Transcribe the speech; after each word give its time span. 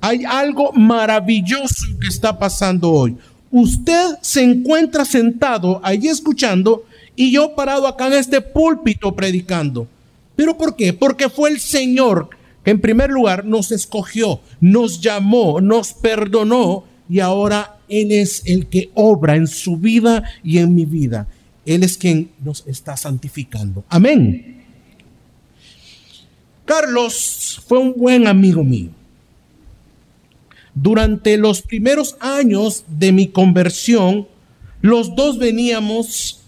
hay 0.00 0.24
algo 0.24 0.72
maravilloso 0.72 1.86
que 2.00 2.08
está 2.08 2.38
pasando 2.38 2.90
hoy. 2.90 3.16
Usted 3.50 4.16
se 4.22 4.42
encuentra 4.42 5.04
sentado 5.04 5.80
ahí 5.82 6.06
escuchando 6.06 6.84
y 7.16 7.32
yo 7.32 7.54
parado 7.54 7.86
acá 7.86 8.06
en 8.06 8.14
este 8.14 8.40
púlpito 8.40 9.14
predicando. 9.14 9.86
¿Pero 10.36 10.56
por 10.56 10.76
qué? 10.76 10.92
Porque 10.92 11.28
fue 11.28 11.50
el 11.50 11.60
Señor 11.60 12.30
que 12.64 12.70
en 12.70 12.80
primer 12.80 13.10
lugar 13.10 13.44
nos 13.44 13.72
escogió, 13.72 14.40
nos 14.60 15.00
llamó, 15.00 15.60
nos 15.60 15.92
perdonó 15.92 16.84
y 17.08 17.20
ahora 17.20 17.76
Él 17.88 18.12
es 18.12 18.42
el 18.46 18.68
que 18.68 18.90
obra 18.94 19.36
en 19.36 19.46
su 19.46 19.76
vida 19.76 20.22
y 20.44 20.58
en 20.58 20.74
mi 20.74 20.84
vida. 20.84 21.26
Él 21.66 21.82
es 21.82 21.98
quien 21.98 22.30
nos 22.42 22.66
está 22.66 22.96
santificando. 22.96 23.84
Amén. 23.88 24.64
Carlos 26.64 27.60
fue 27.66 27.78
un 27.78 27.94
buen 27.96 28.26
amigo 28.26 28.62
mío. 28.62 28.90
Durante 30.74 31.36
los 31.36 31.62
primeros 31.62 32.16
años 32.20 32.84
de 32.88 33.12
mi 33.12 33.28
conversión, 33.28 34.28
los 34.80 35.14
dos 35.14 35.38
veníamos 35.38 36.40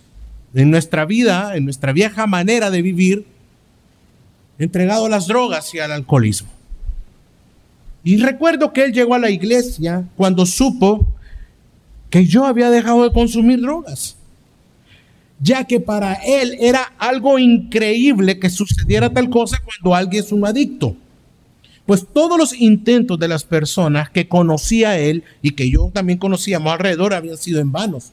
en 0.55 0.71
nuestra 0.71 1.05
vida, 1.05 1.57
en 1.57 1.65
nuestra 1.65 1.93
vieja 1.93 2.27
manera 2.27 2.71
de 2.71 2.83
vivir, 2.83 3.27
entregado 4.59 5.07
a 5.07 5.09
las 5.09 5.27
drogas 5.27 5.75
y 5.75 5.79
al 5.79 5.93
alcoholismo. 5.93 6.49
Y 8.05 8.17
recuerdo 8.19 8.73
que 8.73 8.85
él 8.85 8.93
llegó 8.93 9.15
a 9.15 9.19
la 9.19 9.31
iglesia 9.31 10.05
cuando 10.17 10.45
supo 10.47 11.07
que 12.11 12.27
yo 12.27 12.45
había 12.45 12.71
dejado 12.71 13.05
de 13.05 13.13
consumir 13.13 13.61
drogas, 13.61 14.17
ya 15.41 15.65
que 15.65 15.81
para 15.81 16.15
él 16.15 16.57
era 16.61 16.93
algo 16.99 17.39
increíble 17.39 18.39
que 18.39 18.51
sucediera 18.51 19.13
tal 19.13 19.31
cosa 19.31 19.59
cuando 19.65 19.95
alguien 19.95 20.23
es 20.23 20.33
un 20.33 20.47
adicto. 20.47 20.97
Pues 21.93 22.07
todos 22.11 22.39
los 22.39 22.59
intentos 22.59 23.19
de 23.19 23.29
las 23.29 23.45
personas 23.45 24.09
que 24.09 24.27
conocía 24.27 24.99
él 24.99 25.25
y 25.43 25.51
que 25.51 25.69
yo 25.69 25.91
también 25.93 26.19
conocíamos 26.19 26.73
alrededor 26.73 27.13
habían 27.13 27.37
sido 27.37 27.61
en 27.61 27.71
vanos. 27.71 28.13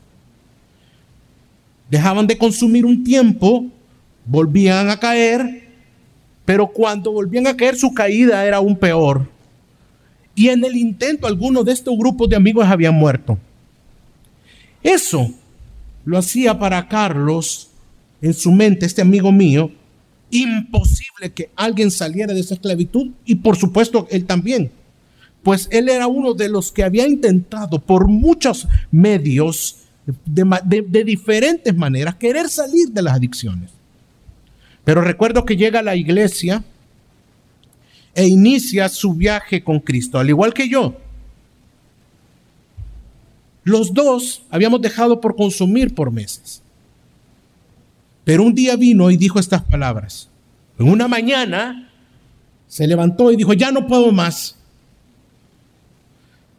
Dejaban 1.90 2.28
de 2.28 2.38
consumir 2.38 2.86
un 2.86 3.06
tiempo, 3.06 3.68
volvían 4.26 4.90
a 4.90 5.00
caer, 5.00 5.70
pero 6.44 6.68
cuando 6.68 7.14
volvían 7.14 7.48
a 7.48 7.56
caer 7.56 7.78
su 7.78 7.94
caída 7.94 8.46
era 8.46 8.58
aún 8.58 8.76
peor. 8.76 9.30
Y 10.36 10.50
en 10.50 10.62
el 10.66 10.76
intento 10.76 11.26
algunos 11.26 11.64
de 11.64 11.72
estos 11.72 11.98
grupos 11.98 12.28
de 12.28 12.36
amigos 12.36 12.68
habían 12.68 12.96
muerto. 12.96 13.38
Eso 14.84 15.32
lo 16.04 16.18
hacía 16.18 16.60
para 16.60 16.86
Carlos 16.90 17.70
en 18.22 18.34
su 18.34 18.52
mente, 18.52 18.86
este 18.86 19.02
amigo 19.02 19.32
mío, 19.32 19.72
imposible 20.32 21.32
que 21.34 21.50
alguien 21.56 21.92
saliera 21.92 22.34
de 22.34 22.40
esa 22.40 22.56
esclavitud 22.56 23.12
y 23.26 23.36
por 23.36 23.58
supuesto 23.58 24.08
él 24.10 24.26
también. 24.26 24.72
Pues 25.44 25.68
él 25.72 25.90
era 25.90 26.08
uno 26.08 26.34
de 26.34 26.50
los 26.50 26.72
que 26.72 26.84
había 26.84 27.08
intentado 27.08 27.80
por 27.80 28.08
muchos 28.08 28.68
medios, 28.92 29.78
de, 30.26 31.04
diferentes 31.04 31.76
maneras, 31.76 32.16
querer 32.16 32.50
salir 32.50 32.90
de 32.90 33.02
las 33.02 33.14
adicciones. 33.14 33.72
Pero 34.84 35.02
recuerdo 35.02 35.46
que 35.46 35.56
llega 35.56 35.80
a 35.80 35.84
la 35.84 35.96
iglesia 35.96 36.64
e 38.16 38.28
inicia 38.28 38.90
su 38.90 39.14
viaje 39.14 39.64
con 39.64 39.80
Cristo, 39.80 40.20
al 40.20 40.30
igual 40.30 40.54
que 40.54 40.68
yo. 40.68 40.98
Los 43.64 43.94
dos 43.94 44.44
habíamos 44.50 44.82
dejado 44.82 45.22
por 45.22 45.36
consumir 45.36 45.94
por 45.94 46.12
meses. 46.12 46.62
Pero 48.24 48.44
un 48.44 48.54
día 48.54 48.76
vino 48.76 49.10
y 49.10 49.18
dijo 49.18 49.40
estas 49.40 49.64
palabras. 49.64 50.30
En 50.78 50.90
una 50.90 51.08
mañana 51.08 51.90
se 52.68 52.88
levantó 52.88 53.32
y 53.32 53.36
dijo, 53.36 53.54
ya 53.54 53.72
no 53.72 53.88
puedo 53.88 54.12
más. 54.12 54.56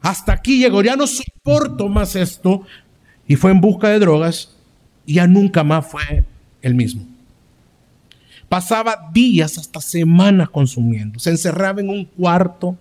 Hasta 0.03 0.33
aquí 0.33 0.59
llegó, 0.59 0.83
ya 0.83 0.97
no 0.97 1.07
soporto 1.07 1.89
más 1.89 2.17
esto. 2.17 2.65
Y 3.27 3.37
fue 3.37 3.51
en 3.51 3.61
busca 3.61 3.89
de 3.89 3.99
drogas 3.99 4.57
y 5.07 5.15
ya 5.15 5.27
nunca 5.27 5.63
más 5.63 5.87
fue 5.87 6.25
el 6.63 6.75
mismo. 6.75 7.07
Pasaba 8.49 9.11
días 9.13 9.59
hasta 9.59 9.81
semanas 9.81 10.51
consumiendo. 10.51 11.21
Se 11.21 11.31
encerraba 11.31 11.81
en 11.81 11.89
un 11.89 12.05
cuarto, 12.05 12.77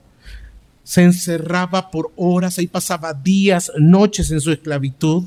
se 0.83 1.03
encerraba 1.03 1.91
por 1.91 2.11
horas, 2.15 2.57
ahí 2.57 2.65
pasaba 2.65 3.13
días, 3.13 3.71
noches 3.77 4.31
en 4.31 4.41
su 4.41 4.51
esclavitud. 4.51 5.25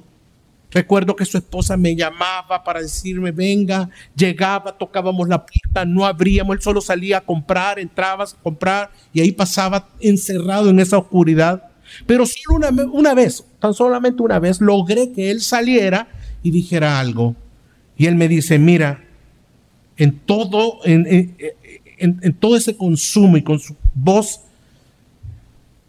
Recuerdo 0.72 1.14
que 1.14 1.26
su 1.26 1.36
esposa 1.36 1.76
me 1.76 1.94
llamaba 1.94 2.64
para 2.64 2.80
decirme, 2.80 3.30
venga, 3.30 3.90
llegaba, 4.16 4.76
tocábamos 4.76 5.28
la 5.28 5.44
puerta, 5.44 5.84
no 5.84 6.06
abríamos, 6.06 6.56
él 6.56 6.62
solo 6.62 6.80
salía 6.80 7.18
a 7.18 7.20
comprar, 7.20 7.78
entraba 7.78 8.24
a 8.24 8.42
comprar 8.42 8.90
y 9.12 9.20
ahí 9.20 9.32
pasaba 9.32 9.88
encerrado 10.00 10.70
en 10.70 10.80
esa 10.80 10.98
oscuridad. 10.98 11.70
Pero 12.06 12.24
solo 12.24 12.56
una, 12.56 12.70
una 12.90 13.14
vez, 13.14 13.44
tan 13.58 13.74
solamente 13.74 14.22
una 14.22 14.38
vez, 14.38 14.60
logré 14.62 15.12
que 15.12 15.30
él 15.30 15.42
saliera 15.42 16.08
y 16.42 16.50
dijera 16.50 16.98
algo. 16.98 17.36
Y 17.98 18.06
él 18.06 18.16
me 18.16 18.26
dice, 18.26 18.58
mira, 18.58 19.04
en 19.98 20.18
todo, 20.20 20.78
en, 20.84 21.06
en, 21.06 22.20
en 22.22 22.32
todo 22.34 22.56
ese 22.56 22.76
consumo 22.76 23.36
y 23.36 23.42
con 23.42 23.58
su 23.60 23.76
voz 23.94 24.40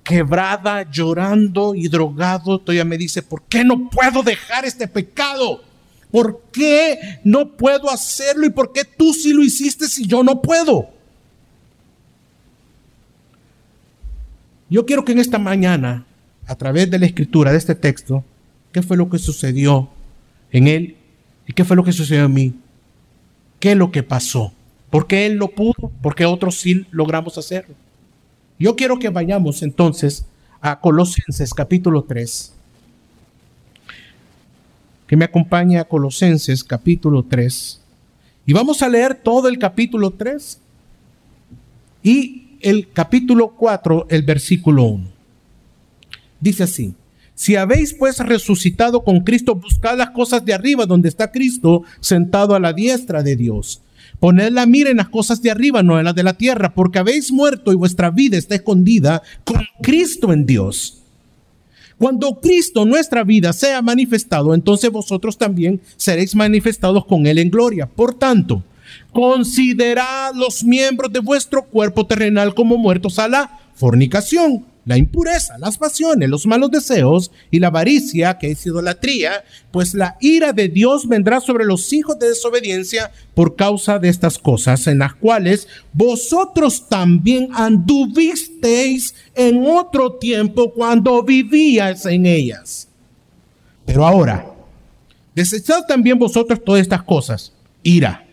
quebrada, 0.04 0.90
llorando 0.90 1.74
y 1.76 1.88
drogado, 1.88 2.60
todavía 2.60 2.86
me 2.86 2.98
dice, 2.98 3.22
¿por 3.22 3.44
qué 3.44 3.64
no 3.64 3.90
puedo 3.90 4.22
dejar 4.22 4.66
este 4.66 4.88
pecado? 4.88 5.64
¿Por 6.12 6.44
qué 6.52 7.20
no 7.24 7.50
puedo 7.50 7.90
hacerlo 7.90 8.46
y 8.46 8.52
por 8.52 8.72
qué 8.72 8.86
tú 8.86 9.14
sí 9.14 9.34
lo 9.34 9.44
hiciste 9.44 9.88
si 9.88 10.06
yo 10.06 10.24
no 10.24 10.42
puedo? 10.42 10.90
Yo 14.70 14.86
quiero 14.86 15.06
que 15.06 15.14
en 15.14 15.20
esta 15.20 15.40
mañana, 15.40 16.06
a 16.46 16.56
través 16.56 16.90
de 16.92 17.00
la 17.00 17.06
escritura 17.06 17.52
de 17.52 17.58
este 17.58 17.76
texto, 17.76 18.24
¿qué 18.72 18.82
fue 18.82 18.98
lo 18.98 19.10
que 19.10 19.20
sucedió 19.20 19.90
en 20.52 20.68
él 20.68 20.98
y 21.48 21.54
qué 21.54 21.64
fue 21.64 21.76
lo 21.76 21.84
que 21.84 21.92
sucedió 21.92 22.26
en 22.26 22.34
mí? 22.34 22.54
¿Qué 23.60 23.72
es 23.72 23.78
lo 23.78 23.92
que 23.92 24.04
pasó? 24.04 24.54
¿Por 24.90 25.08
qué 25.08 25.26
él 25.26 25.38
no 25.38 25.48
pudo? 25.48 25.92
¿Por 26.02 26.14
qué 26.14 26.26
otros 26.26 26.56
sí 26.60 26.86
logramos 26.92 27.38
hacerlo? 27.38 27.76
Yo 28.60 28.76
quiero 28.76 29.00
que 29.00 29.10
vayamos 29.10 29.64
entonces 29.64 30.26
a 30.62 30.80
Colosenses 30.80 31.54
capítulo 31.54 32.04
3. 32.04 32.54
Que 35.08 35.18
me 35.18 35.26
acompañe 35.26 35.80
a 35.80 35.86
Colosenses 35.86 36.64
capítulo 36.64 37.24
3. 37.24 37.80
Y 38.46 38.54
vamos 38.54 38.82
a 38.82 38.90
leer 38.90 39.16
todo 39.16 39.48
el 39.48 39.58
capítulo 39.58 40.12
3 40.12 40.60
y 42.04 42.58
el 42.62 42.90
capítulo 42.92 43.50
4, 43.50 44.08
el 44.10 44.24
versículo 44.24 44.84
1. 44.84 45.08
Dice 46.40 46.64
así. 46.64 46.94
Si 47.36 47.56
habéis 47.56 47.94
pues 47.94 48.20
resucitado 48.20 49.04
con 49.04 49.22
Cristo, 49.22 49.56
buscad 49.56 49.98
las 49.98 50.12
cosas 50.12 50.46
de 50.46 50.54
arriba 50.54 50.86
donde 50.86 51.10
está 51.10 51.32
Cristo 51.32 51.84
sentado 52.00 52.54
a 52.54 52.60
la 52.60 52.74
diestra 52.74 53.24
de 53.24 53.36
Dios. 53.36 53.82
Poned 54.20 54.52
la 54.52 54.66
mira 54.66 54.90
en 54.90 54.98
las 54.98 55.10
cosas 55.10 55.42
de 55.42 55.52
arriba, 55.52 55.84
no 55.84 56.00
en 56.00 56.06
las 56.06 56.16
de 56.16 56.24
la 56.24 56.34
tierra, 56.34 56.74
porque 56.74 57.00
habéis 57.00 57.32
muerto 57.32 57.72
y 57.72 57.76
vuestra 57.76 58.10
vida 58.10 58.38
está 58.38 58.56
escondida 58.56 59.22
con 59.44 59.62
Cristo 59.82 60.32
en 60.32 60.46
Dios. 60.46 61.00
Cuando 61.98 62.40
Cristo, 62.42 62.86
nuestra 62.86 63.24
vida, 63.24 63.54
sea 63.54 63.82
manifestado, 63.82 64.54
entonces 64.54 64.92
vosotros 64.92 65.38
también 65.38 65.82
seréis 65.96 66.36
manifestados 66.36 67.06
con 67.06 67.28
Él 67.28 67.38
en 67.38 67.50
gloria. 67.50 67.86
Por 67.86 68.14
tanto, 68.14 68.64
considerad 69.12 70.34
los 70.36 70.64
miembros 70.64 71.12
de 71.14 71.20
vuestro 71.20 71.64
cuerpo 71.64 72.06
terrenal 72.06 72.54
como 72.56 72.78
muertos 72.78 73.20
a 73.20 73.28
la 73.28 73.60
fornicación 73.76 74.66
la 74.86 74.98
impureza, 74.98 75.58
las 75.58 75.78
pasiones, 75.78 76.30
los 76.30 76.46
malos 76.46 76.72
deseos 76.72 77.32
y 77.52 77.60
la 77.60 77.68
avaricia, 77.68 78.38
que 78.38 78.52
es 78.52 78.66
idolatría, 78.66 79.44
pues 79.72 79.94
la 79.94 80.18
ira 80.20 80.52
de 80.52 80.68
Dios 80.68 81.08
vendrá 81.08 81.40
sobre 81.40 81.66
los 81.66 81.94
hijos 81.94 82.20
de 82.20 82.30
desobediencia 82.30 83.12
por 83.34 83.56
causa 83.56 84.00
de 84.00 84.10
estas 84.10 84.38
cosas, 84.38 84.88
en 84.88 85.00
las 85.00 85.16
cuales 85.16 85.68
vosotros 85.94 86.88
también 86.90 87.50
anduvisteis 87.54 89.16
en 89.36 89.66
otro 89.66 90.14
tiempo 90.14 90.74
cuando 90.74 91.24
vivíais 91.24 92.06
en 92.06 92.26
ellas. 92.26 92.88
Pero 93.86 94.06
ahora, 94.06 94.46
desechad 95.34 95.84
también 95.88 96.20
vosotros 96.20 96.64
todas 96.64 96.82
estas 96.82 97.04
cosas, 97.04 97.54
ira, 97.84 98.26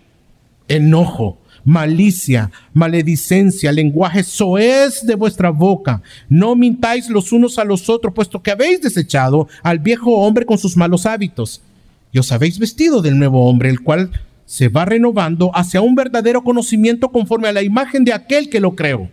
enojo, 0.69 1.40
malicia, 1.65 2.51
maledicencia, 2.73 3.73
lenguaje 3.73 4.23
soez 4.23 5.05
de 5.07 5.15
vuestra 5.15 5.51
boca. 5.51 6.03
No 6.29 6.57
mintáis 6.57 7.09
los 7.09 7.33
unos 7.33 7.59
a 7.59 7.65
los 7.65 7.89
otros, 7.89 8.15
puesto 8.15 8.43
que 8.43 8.51
habéis 8.51 8.81
desechado 8.81 9.49
al 9.63 9.79
viejo 9.79 10.13
hombre 10.19 10.47
con 10.47 10.59
sus 10.59 10.77
malos 10.77 11.07
hábitos. 11.07 11.63
Y 12.13 12.19
os 12.19 12.33
habéis 12.33 12.59
vestido 12.59 13.03
del 13.03 13.19
nuevo 13.19 13.49
hombre, 13.49 13.71
el 13.71 13.81
cual 13.81 14.11
se 14.45 14.69
va 14.69 14.85
renovando 14.85 15.51
hacia 15.55 15.81
un 15.81 15.95
verdadero 15.95 16.43
conocimiento 16.43 17.11
conforme 17.11 17.49
a 17.49 17.53
la 17.53 17.63
imagen 17.63 18.05
de 18.05 18.13
aquel 18.13 18.51
que 18.51 18.61
lo 18.61 18.75
creó. 18.75 19.09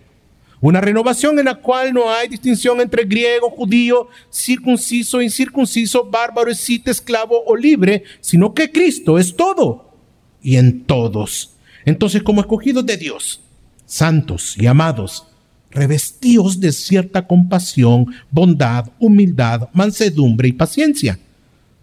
Una 0.60 0.82
renovación 0.82 1.38
en 1.38 1.46
la 1.46 1.56
cual 1.56 1.94
no 1.94 2.10
hay 2.10 2.28
distinción 2.28 2.82
entre 2.82 3.04
griego, 3.04 3.52
judío, 3.52 4.08
circunciso, 4.32 5.22
incircunciso, 5.22 6.06
bárbaro, 6.06 6.50
escita, 6.50 6.90
esclavo 6.90 7.44
o 7.46 7.56
libre, 7.56 8.04
sino 8.22 8.56
que 8.56 8.72
Cristo 8.72 9.20
es 9.20 9.36
todo 9.36 9.94
y 10.42 10.56
en 10.56 10.84
todos. 10.86 11.57
Entonces, 11.88 12.22
como 12.22 12.42
escogidos 12.42 12.86
de 12.86 12.98
Dios, 12.98 13.40
santos 13.86 14.58
y 14.58 14.66
amados, 14.68 15.26
revestíos 15.72 16.60
de 16.60 16.74
cierta 16.74 17.26
compasión, 17.26 18.08
bondad, 18.30 18.90
humildad, 19.00 19.70
mansedumbre 19.72 20.50
y 20.50 20.52
paciencia, 20.52 21.18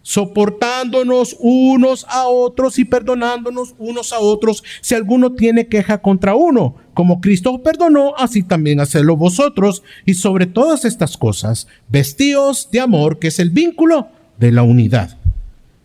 soportándonos 0.02 1.34
unos 1.40 2.04
a 2.10 2.26
otros 2.26 2.78
y 2.78 2.84
perdonándonos 2.84 3.74
unos 3.78 4.12
a 4.12 4.18
otros 4.18 4.62
si 4.82 4.94
alguno 4.94 5.32
tiene 5.32 5.68
queja 5.68 6.02
contra 6.02 6.34
uno. 6.34 6.74
Como 6.92 7.22
Cristo 7.22 7.62
perdonó, 7.62 8.14
así 8.18 8.42
también 8.42 8.80
hacedlo 8.80 9.16
vosotros. 9.16 9.82
Y 10.04 10.12
sobre 10.12 10.44
todas 10.44 10.84
estas 10.84 11.16
cosas, 11.16 11.66
vestíos 11.88 12.68
de 12.70 12.80
amor, 12.80 13.18
que 13.18 13.28
es 13.28 13.38
el 13.38 13.48
vínculo 13.48 14.08
de 14.38 14.52
la 14.52 14.64
unidad. 14.64 15.16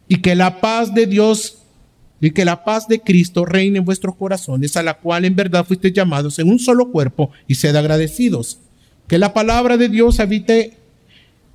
Y 0.09 0.17
que 0.17 0.35
la 0.35 0.59
paz 0.59 0.93
de 0.93 1.07
Dios 1.07 1.58
y 2.21 2.31
que 2.31 2.45
la 2.45 2.63
paz 2.63 2.87
de 2.87 2.99
Cristo 2.99 3.45
reine 3.45 3.79
en 3.79 3.85
vuestros 3.85 4.15
corazones, 4.15 4.75
a 4.77 4.83
la 4.83 4.95
cual 4.95 5.25
en 5.25 5.35
verdad 5.35 5.65
fuisteis 5.65 5.93
llamados 5.93 6.39
en 6.39 6.49
un 6.49 6.59
solo 6.59 6.91
cuerpo, 6.91 7.31
y 7.47 7.55
sed 7.55 7.75
agradecidos. 7.75 8.59
Que 9.07 9.17
la 9.17 9.33
palabra 9.33 9.77
de 9.77 9.89
Dios 9.89 10.19
habite 10.19 10.77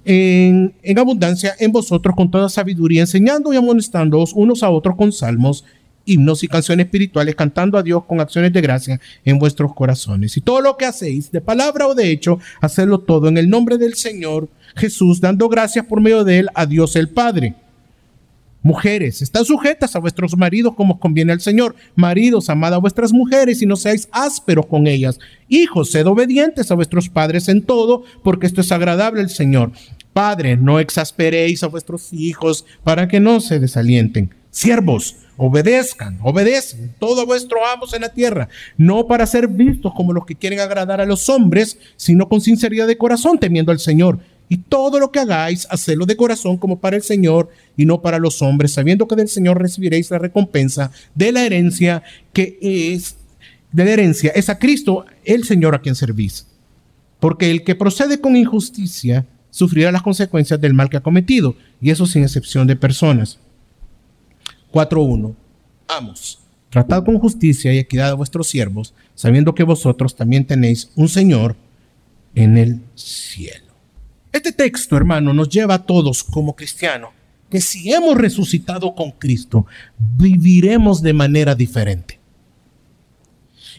en, 0.04 0.74
abundancia 0.96 1.54
en 1.58 1.72
vosotros 1.72 2.14
con 2.16 2.30
toda 2.30 2.48
sabiduría, 2.48 3.02
enseñando 3.02 3.52
y 3.52 3.56
amonestándoos 3.56 4.32
unos 4.34 4.62
a 4.62 4.70
otros 4.70 4.96
con 4.96 5.12
salmos, 5.12 5.64
himnos 6.06 6.42
y 6.42 6.48
canciones 6.48 6.86
espirituales, 6.86 7.34
cantando 7.34 7.78
a 7.78 7.82
Dios 7.82 8.04
con 8.04 8.20
acciones 8.20 8.52
de 8.52 8.60
gracia 8.60 9.00
en 9.24 9.38
vuestros 9.38 9.74
corazones. 9.74 10.36
Y 10.36 10.40
todo 10.40 10.60
lo 10.60 10.76
que 10.76 10.84
hacéis, 10.84 11.30
de 11.30 11.40
palabra 11.40 11.86
o 11.86 11.94
de 11.94 12.10
hecho, 12.10 12.38
hacedlo 12.60 13.00
todo 13.00 13.28
en 13.28 13.38
el 13.38 13.48
nombre 13.48 13.78
del 13.78 13.94
Señor 13.94 14.48
Jesús, 14.76 15.20
dando 15.20 15.48
gracias 15.48 15.86
por 15.86 16.00
medio 16.00 16.24
de 16.24 16.40
él 16.40 16.48
a 16.54 16.66
Dios 16.66 16.96
el 16.96 17.08
Padre. 17.08 17.54
Mujeres, 18.64 19.20
están 19.20 19.44
sujetas 19.44 19.94
a 19.94 19.98
vuestros 19.98 20.38
maridos 20.38 20.74
como 20.74 20.98
conviene 20.98 21.32
al 21.32 21.42
Señor. 21.42 21.76
Maridos, 21.96 22.48
amad 22.48 22.72
a 22.72 22.78
vuestras 22.78 23.12
mujeres 23.12 23.60
y 23.60 23.66
no 23.66 23.76
seáis 23.76 24.08
ásperos 24.10 24.64
con 24.64 24.86
ellas. 24.86 25.20
Hijos, 25.48 25.90
sed 25.90 26.06
obedientes 26.06 26.70
a 26.70 26.74
vuestros 26.74 27.10
padres 27.10 27.50
en 27.50 27.60
todo, 27.60 28.04
porque 28.22 28.46
esto 28.46 28.62
es 28.62 28.72
agradable 28.72 29.20
al 29.20 29.28
Señor. 29.28 29.72
Padre, 30.14 30.56
no 30.56 30.80
exasperéis 30.80 31.62
a 31.62 31.66
vuestros 31.66 32.10
hijos 32.14 32.64
para 32.82 33.06
que 33.06 33.20
no 33.20 33.40
se 33.40 33.60
desalienten. 33.60 34.34
Siervos, 34.50 35.16
obedezcan, 35.36 36.18
obedecen 36.22 36.94
todo 36.98 37.20
a 37.20 37.26
vuestros 37.26 37.60
amos 37.70 37.92
en 37.92 38.00
la 38.00 38.14
tierra, 38.14 38.48
no 38.78 39.06
para 39.06 39.26
ser 39.26 39.46
vistos 39.46 39.92
como 39.92 40.14
los 40.14 40.24
que 40.24 40.36
quieren 40.36 40.60
agradar 40.60 41.02
a 41.02 41.06
los 41.06 41.28
hombres, 41.28 41.78
sino 41.96 42.30
con 42.30 42.40
sinceridad 42.40 42.86
de 42.86 42.96
corazón, 42.96 43.38
temiendo 43.38 43.72
al 43.72 43.78
Señor. 43.78 44.20
Y 44.48 44.58
todo 44.58 45.00
lo 45.00 45.10
que 45.10 45.20
hagáis, 45.20 45.66
hacedlo 45.70 46.06
de 46.06 46.16
corazón 46.16 46.58
como 46.58 46.78
para 46.78 46.96
el 46.96 47.02
Señor 47.02 47.50
y 47.76 47.86
no 47.86 48.02
para 48.02 48.18
los 48.18 48.42
hombres, 48.42 48.72
sabiendo 48.72 49.08
que 49.08 49.16
del 49.16 49.28
Señor 49.28 49.60
recibiréis 49.60 50.10
la 50.10 50.18
recompensa 50.18 50.90
de 51.14 51.32
la 51.32 51.44
herencia 51.44 52.02
que 52.32 52.58
es, 52.60 53.16
de 53.72 53.84
la 53.84 53.92
herencia, 53.92 54.30
es 54.34 54.48
a 54.48 54.58
Cristo, 54.58 55.06
el 55.24 55.44
Señor 55.44 55.74
a 55.74 55.80
quien 55.80 55.94
servís. 55.94 56.46
Porque 57.20 57.50
el 57.50 57.64
que 57.64 57.74
procede 57.74 58.20
con 58.20 58.36
injusticia 58.36 59.26
sufrirá 59.50 59.90
las 59.92 60.02
consecuencias 60.02 60.60
del 60.60 60.74
mal 60.74 60.90
que 60.90 60.96
ha 60.96 61.02
cometido, 61.02 61.56
y 61.80 61.90
eso 61.90 62.06
sin 62.06 62.22
excepción 62.22 62.66
de 62.66 62.76
personas. 62.76 63.38
4.1. 64.72 65.34
Amos, 65.88 66.40
tratad 66.70 67.04
con 67.04 67.18
justicia 67.18 67.72
y 67.72 67.78
equidad 67.78 68.10
a 68.10 68.14
vuestros 68.14 68.48
siervos, 68.48 68.94
sabiendo 69.14 69.54
que 69.54 69.62
vosotros 69.62 70.16
también 70.16 70.44
tenéis 70.44 70.90
un 70.96 71.08
Señor 71.08 71.56
en 72.34 72.58
el 72.58 72.80
cielo. 72.94 73.63
Este 74.34 74.50
texto, 74.50 74.96
hermano, 74.96 75.32
nos 75.32 75.48
lleva 75.48 75.74
a 75.74 75.86
todos 75.86 76.24
como 76.24 76.56
cristianos 76.56 77.10
que 77.48 77.60
si 77.60 77.92
hemos 77.92 78.16
resucitado 78.16 78.92
con 78.96 79.12
Cristo, 79.12 79.64
viviremos 79.96 81.00
de 81.02 81.12
manera 81.12 81.54
diferente. 81.54 82.18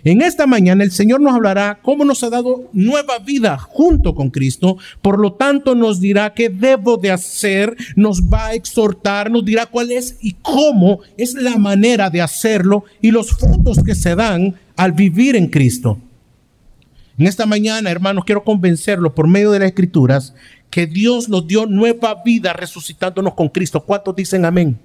En 0.06 0.22
esta 0.22 0.48
mañana 0.48 0.86
el 0.86 0.92
Señor 0.92 1.20
nos 1.20 1.34
hablará 1.34 1.80
cómo 1.82 2.06
nos 2.06 2.24
ha 2.24 2.30
dado 2.30 2.70
nueva 2.72 3.20
vida 3.20 3.58
junto 3.58 4.16
con 4.16 4.30
Cristo, 4.30 4.78
por 5.02 5.20
lo 5.20 5.34
tanto 5.34 5.76
nos 5.76 6.00
dirá 6.00 6.34
qué 6.34 6.48
debo 6.48 6.96
de 6.96 7.12
hacer, 7.12 7.76
nos 7.98 8.22
va 8.22 8.46
a 8.46 8.54
exhortar, 8.54 9.30
nos 9.30 9.44
dirá 9.44 9.66
cuál 9.66 9.92
es 9.92 10.16
y 10.22 10.38
cómo 10.42 11.02
es 11.18 11.34
la 11.34 11.58
manera 11.58 12.10
de 12.10 12.22
hacerlo 12.22 12.86
y 13.02 13.12
los 13.12 13.32
frutos 13.32 13.84
que 13.84 13.94
se 13.94 14.16
dan 14.16 14.56
al 14.78 14.94
vivir 14.94 15.36
en 15.36 15.48
Cristo. 15.48 16.00
En 17.18 17.28
esta 17.28 17.46
mañana, 17.46 17.90
hermanos, 17.90 18.26
quiero 18.26 18.44
convencerlo 18.44 19.16
por 19.16 19.28
medio 19.28 19.52
de 19.52 19.60
las 19.60 19.70
escrituras 19.70 20.34
que 20.70 20.86
Dios 20.86 21.30
nos 21.30 21.48
dio 21.48 21.66
nueva 21.66 22.22
vida 22.26 22.52
resucitándonos 22.52 23.34
con 23.36 23.48
Cristo. 23.48 23.82
¿Cuántos 23.82 24.16
dicen 24.16 24.44
amén? 24.44 24.78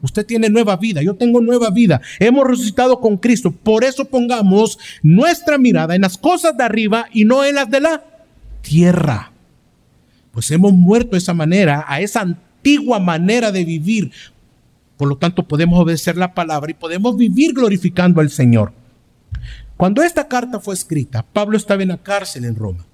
Usted 0.00 0.24
tiene 0.24 0.48
nueva 0.48 0.76
vida, 0.76 1.02
yo 1.02 1.16
tengo 1.16 1.40
nueva 1.40 1.70
vida. 1.70 2.00
Hemos 2.20 2.46
resucitado 2.46 3.00
con 3.00 3.16
Cristo. 3.16 3.50
Por 3.50 3.82
eso 3.82 4.04
pongamos 4.04 4.78
nuestra 5.02 5.58
mirada 5.58 5.96
en 5.96 6.02
las 6.02 6.16
cosas 6.16 6.56
de 6.56 6.62
arriba 6.62 7.06
y 7.12 7.24
no 7.24 7.44
en 7.44 7.56
las 7.56 7.68
de 7.68 7.80
la 7.80 8.04
tierra. 8.62 9.32
Pues 10.30 10.48
hemos 10.52 10.72
muerto 10.72 11.12
de 11.12 11.18
esa 11.18 11.34
manera, 11.34 11.84
a 11.88 12.00
esa 12.00 12.20
antigua 12.20 13.00
manera 13.00 13.50
de 13.50 13.64
vivir. 13.64 14.12
Por 14.96 15.08
lo 15.08 15.16
tanto, 15.16 15.48
podemos 15.48 15.80
obedecer 15.80 16.16
la 16.16 16.34
palabra 16.34 16.70
y 16.70 16.74
podemos 16.74 17.16
vivir 17.16 17.52
glorificando 17.52 18.20
al 18.20 18.30
Señor. 18.30 18.72
Cuando 19.78 20.02
esta 20.02 20.26
carta 20.26 20.58
fue 20.58 20.74
escrita, 20.74 21.24
Pablo 21.32 21.56
estaba 21.56 21.84
en 21.84 21.90
la 21.90 22.02
cárcel 22.02 22.44
en 22.44 22.56
Roma. 22.56 22.84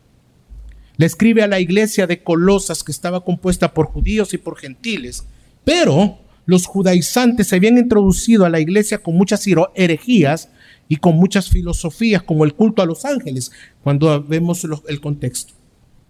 Le 0.98 1.06
escribe 1.06 1.42
a 1.42 1.46
la 1.46 1.58
iglesia 1.58 2.06
de 2.06 2.22
Colosas 2.22 2.84
que 2.84 2.92
estaba 2.92 3.24
compuesta 3.24 3.72
por 3.72 3.86
judíos 3.86 4.34
y 4.34 4.38
por 4.38 4.58
gentiles, 4.58 5.24
pero 5.64 6.18
los 6.44 6.66
judaizantes 6.66 7.48
se 7.48 7.56
habían 7.56 7.78
introducido 7.78 8.44
a 8.44 8.50
la 8.50 8.60
iglesia 8.60 8.98
con 8.98 9.16
muchas 9.16 9.46
herejías 9.74 10.50
y 10.86 10.96
con 10.96 11.16
muchas 11.16 11.48
filosofías, 11.48 12.22
como 12.22 12.44
el 12.44 12.52
culto 12.52 12.82
a 12.82 12.86
los 12.86 13.06
ángeles, 13.06 13.50
cuando 13.82 14.22
vemos 14.22 14.62
el 14.86 15.00
contexto. 15.00 15.54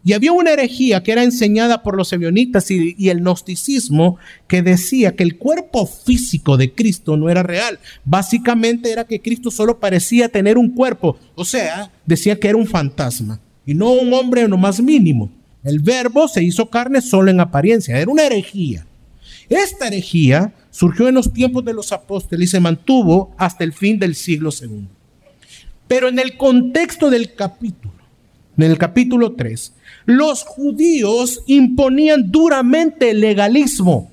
Y 0.05 0.13
había 0.13 0.33
una 0.33 0.53
herejía 0.53 1.03
que 1.03 1.13
era 1.13 1.25
enseñada 1.25 1.83
por 1.83 1.97
los 1.97 2.13
ebionitas 2.13 2.71
y, 2.71 3.09
el 3.09 3.21
gnosticismo 3.21 4.19
que 4.47 4.61
decía 4.61 5.17
que 5.17 5.23
el 5.23 5.39
cuerpo 5.39 5.87
físico 5.87 6.59
de 6.59 6.73
Cristo 6.73 7.17
no 7.17 7.31
era 7.31 7.43
real. 7.43 7.79
Básicamente 8.05 8.93
era 8.93 9.05
que 9.05 9.21
Cristo 9.21 9.51
solo 9.51 9.81
parecía 9.81 10.29
tener 10.29 10.59
un 10.59 10.69
cuerpo. 10.69 11.19
O 11.35 11.45
sea, 11.45 11.91
decía 12.05 12.39
que 12.39 12.49
era 12.49 12.59
un 12.59 12.67
fantasma 12.67 13.41
y 13.65 13.73
no 13.73 13.93
un 13.93 14.13
hombre 14.13 14.43
en 14.43 14.51
lo 14.51 14.59
más 14.59 14.83
mínimo. 14.83 15.31
El 15.63 15.79
verbo 15.79 16.29
se 16.29 16.45
hizo 16.45 16.69
carne 16.69 17.01
solo 17.01 17.31
en 17.31 17.41
apariencia. 17.41 17.99
Era 17.99 18.11
una 18.11 18.27
herejía. 18.27 18.87
Esta 19.49 19.87
herejía 19.87 20.53
surgió 20.71 21.09
en 21.09 21.15
los 21.15 21.33
tiempos 21.33 21.65
de 21.65 21.73
los 21.73 21.93
apóstoles 21.93 22.49
y 22.49 22.51
se 22.51 22.61
mantuvo 22.61 23.35
hasta 23.39 23.65
el 23.65 23.73
fin 23.73 23.99
del 23.99 24.15
siglo 24.15 24.51
segundo. 24.51 24.91
Pero 25.89 26.09
en 26.09 26.19
el 26.19 26.37
contexto 26.37 27.09
del 27.09 27.35
capítulo, 27.35 27.94
en 28.57 28.71
el 28.71 28.79
capítulo 28.79 29.33
3, 29.33 29.73
los 30.07 30.43
judíos 30.45 31.43
imponían 31.47 32.31
duramente 32.31 33.11
el 33.11 33.21
legalismo. 33.21 34.11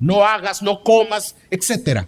No 0.00 0.24
hagas, 0.24 0.62
no 0.62 0.82
comas, 0.82 1.36
etc. 1.50 2.06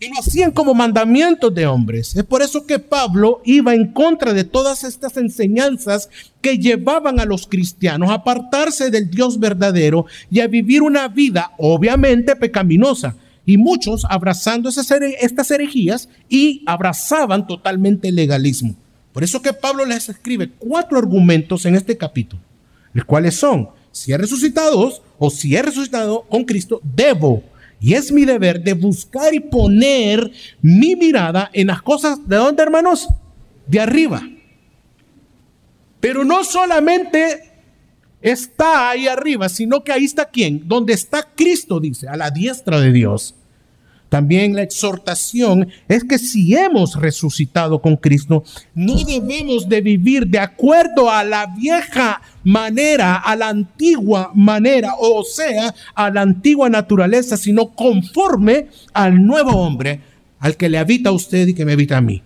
Y 0.00 0.08
lo 0.08 0.20
hacían 0.20 0.52
como 0.52 0.74
mandamientos 0.74 1.52
de 1.54 1.66
hombres. 1.66 2.14
Es 2.14 2.24
por 2.24 2.42
eso 2.42 2.66
que 2.66 2.78
Pablo 2.78 3.40
iba 3.44 3.74
en 3.74 3.92
contra 3.92 4.32
de 4.32 4.44
todas 4.44 4.84
estas 4.84 5.16
enseñanzas 5.16 6.08
que 6.40 6.58
llevaban 6.58 7.18
a 7.18 7.24
los 7.24 7.46
cristianos 7.46 8.10
a 8.10 8.14
apartarse 8.14 8.90
del 8.90 9.10
Dios 9.10 9.40
verdadero 9.40 10.06
y 10.30 10.40
a 10.40 10.46
vivir 10.46 10.82
una 10.82 11.08
vida 11.08 11.52
obviamente 11.58 12.36
pecaminosa. 12.36 13.16
Y 13.44 13.56
muchos 13.56 14.04
abrazando 14.08 14.68
estas 14.68 15.50
herejías 15.50 16.08
y 16.28 16.62
abrazaban 16.66 17.46
totalmente 17.46 18.08
el 18.08 18.14
legalismo. 18.14 18.76
Por 19.18 19.24
eso 19.24 19.42
que 19.42 19.52
Pablo 19.52 19.84
les 19.84 20.08
escribe 20.08 20.48
cuatro 20.48 20.96
argumentos 20.96 21.66
en 21.66 21.74
este 21.74 21.96
capítulo, 21.96 22.40
los 22.92 23.04
cuales 23.04 23.34
son, 23.34 23.68
si 23.90 24.12
he 24.12 24.16
resucitado 24.16 24.92
o 25.18 25.28
si 25.28 25.56
he 25.56 25.60
resucitado 25.60 26.22
con 26.28 26.44
Cristo, 26.44 26.80
debo 26.84 27.42
y 27.80 27.94
es 27.94 28.12
mi 28.12 28.24
deber 28.24 28.62
de 28.62 28.74
buscar 28.74 29.34
y 29.34 29.40
poner 29.40 30.30
mi 30.62 30.94
mirada 30.94 31.50
en 31.52 31.66
las 31.66 31.82
cosas 31.82 32.28
de 32.28 32.36
dónde, 32.36 32.62
hermanos? 32.62 33.08
De 33.66 33.80
arriba. 33.80 34.22
Pero 35.98 36.24
no 36.24 36.44
solamente 36.44 37.40
está 38.22 38.90
ahí 38.90 39.08
arriba, 39.08 39.48
sino 39.48 39.82
que 39.82 39.90
ahí 39.90 40.04
está 40.04 40.26
quién? 40.26 40.62
Donde 40.68 40.92
está 40.92 41.24
Cristo, 41.34 41.80
dice, 41.80 42.06
a 42.06 42.16
la 42.16 42.30
diestra 42.30 42.80
de 42.80 42.92
Dios. 42.92 43.34
También 44.08 44.54
la 44.54 44.62
exhortación 44.62 45.68
es 45.86 46.02
que 46.02 46.18
si 46.18 46.56
hemos 46.56 46.94
resucitado 46.96 47.82
con 47.82 47.96
Cristo, 47.96 48.42
no 48.74 48.96
debemos 49.04 49.68
de 49.68 49.82
vivir 49.82 50.26
de 50.26 50.38
acuerdo 50.38 51.10
a 51.10 51.24
la 51.24 51.46
vieja 51.46 52.22
manera, 52.42 53.16
a 53.16 53.36
la 53.36 53.48
antigua 53.48 54.30
manera, 54.34 54.94
o 54.98 55.22
sea, 55.24 55.74
a 55.94 56.10
la 56.10 56.22
antigua 56.22 56.70
naturaleza, 56.70 57.36
sino 57.36 57.74
conforme 57.74 58.68
al 58.94 59.26
nuevo 59.26 59.50
hombre, 59.50 60.00
al 60.38 60.56
que 60.56 60.70
le 60.70 60.78
habita 60.78 61.10
a 61.10 61.12
usted 61.12 61.48
y 61.48 61.54
que 61.54 61.66
me 61.66 61.72
habita 61.72 61.98
a 61.98 62.00
mí. 62.00 62.22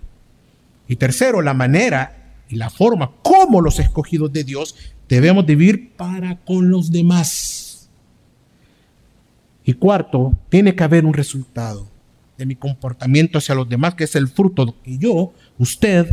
Y 0.86 0.96
tercero, 0.96 1.42
la 1.42 1.54
manera 1.54 2.36
y 2.48 2.56
la 2.56 2.70
forma 2.70 3.10
como 3.22 3.60
los 3.60 3.80
escogidos 3.80 4.32
de 4.32 4.44
Dios 4.44 4.76
debemos 5.08 5.46
vivir 5.46 5.92
para 5.96 6.36
con 6.36 6.70
los 6.70 6.92
demás. 6.92 7.61
Y 9.64 9.74
cuarto, 9.74 10.32
tiene 10.48 10.74
que 10.74 10.84
haber 10.84 11.04
un 11.04 11.14
resultado 11.14 11.88
de 12.36 12.46
mi 12.46 12.56
comportamiento 12.56 13.38
hacia 13.38 13.54
los 13.54 13.68
demás, 13.68 13.94
que 13.94 14.04
es 14.04 14.16
el 14.16 14.28
fruto 14.28 14.74
que 14.82 14.98
yo, 14.98 15.32
usted, 15.58 16.06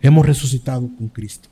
hemos 0.00 0.24
resucitado 0.24 0.88
con 0.96 1.08
Cristo. 1.08 1.48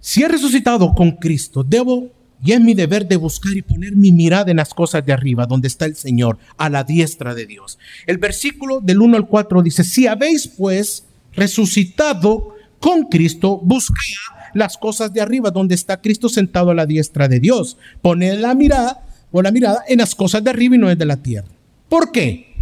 Si 0.00 0.22
he 0.22 0.28
resucitado 0.28 0.92
con 0.94 1.12
Cristo, 1.12 1.62
debo 1.62 2.10
y 2.42 2.52
es 2.52 2.60
mi 2.60 2.74
deber 2.74 3.06
de 3.06 3.16
buscar 3.16 3.52
y 3.54 3.62
poner 3.62 3.94
mi 3.94 4.12
mirada 4.12 4.50
en 4.50 4.56
las 4.56 4.72
cosas 4.72 5.04
de 5.04 5.12
arriba, 5.12 5.46
donde 5.46 5.68
está 5.68 5.84
el 5.84 5.94
Señor, 5.94 6.38
a 6.56 6.70
la 6.70 6.84
diestra 6.84 7.34
de 7.34 7.46
Dios. 7.46 7.78
El 8.06 8.16
versículo 8.18 8.80
del 8.80 9.00
1 9.00 9.16
al 9.16 9.28
4 9.28 9.62
dice, 9.62 9.84
si 9.84 10.06
habéis 10.06 10.48
pues 10.48 11.04
resucitado 11.32 12.54
con 12.78 13.04
Cristo, 13.04 13.60
buscad 13.62 14.39
las 14.54 14.76
cosas 14.76 15.12
de 15.12 15.20
arriba, 15.20 15.50
donde 15.50 15.74
está 15.74 16.00
Cristo 16.00 16.28
sentado 16.28 16.70
a 16.70 16.74
la 16.74 16.86
diestra 16.86 17.28
de 17.28 17.40
Dios. 17.40 17.76
Poned 18.02 18.38
la 18.38 18.54
mirada, 18.54 19.04
o 19.32 19.42
la 19.42 19.50
mirada 19.50 19.84
en 19.88 19.98
las 19.98 20.14
cosas 20.14 20.42
de 20.42 20.50
arriba 20.50 20.76
y 20.76 20.78
no 20.78 20.90
es 20.90 20.98
de 20.98 21.06
la 21.06 21.16
tierra. 21.16 21.48
¿Por 21.88 22.12
qué? 22.12 22.54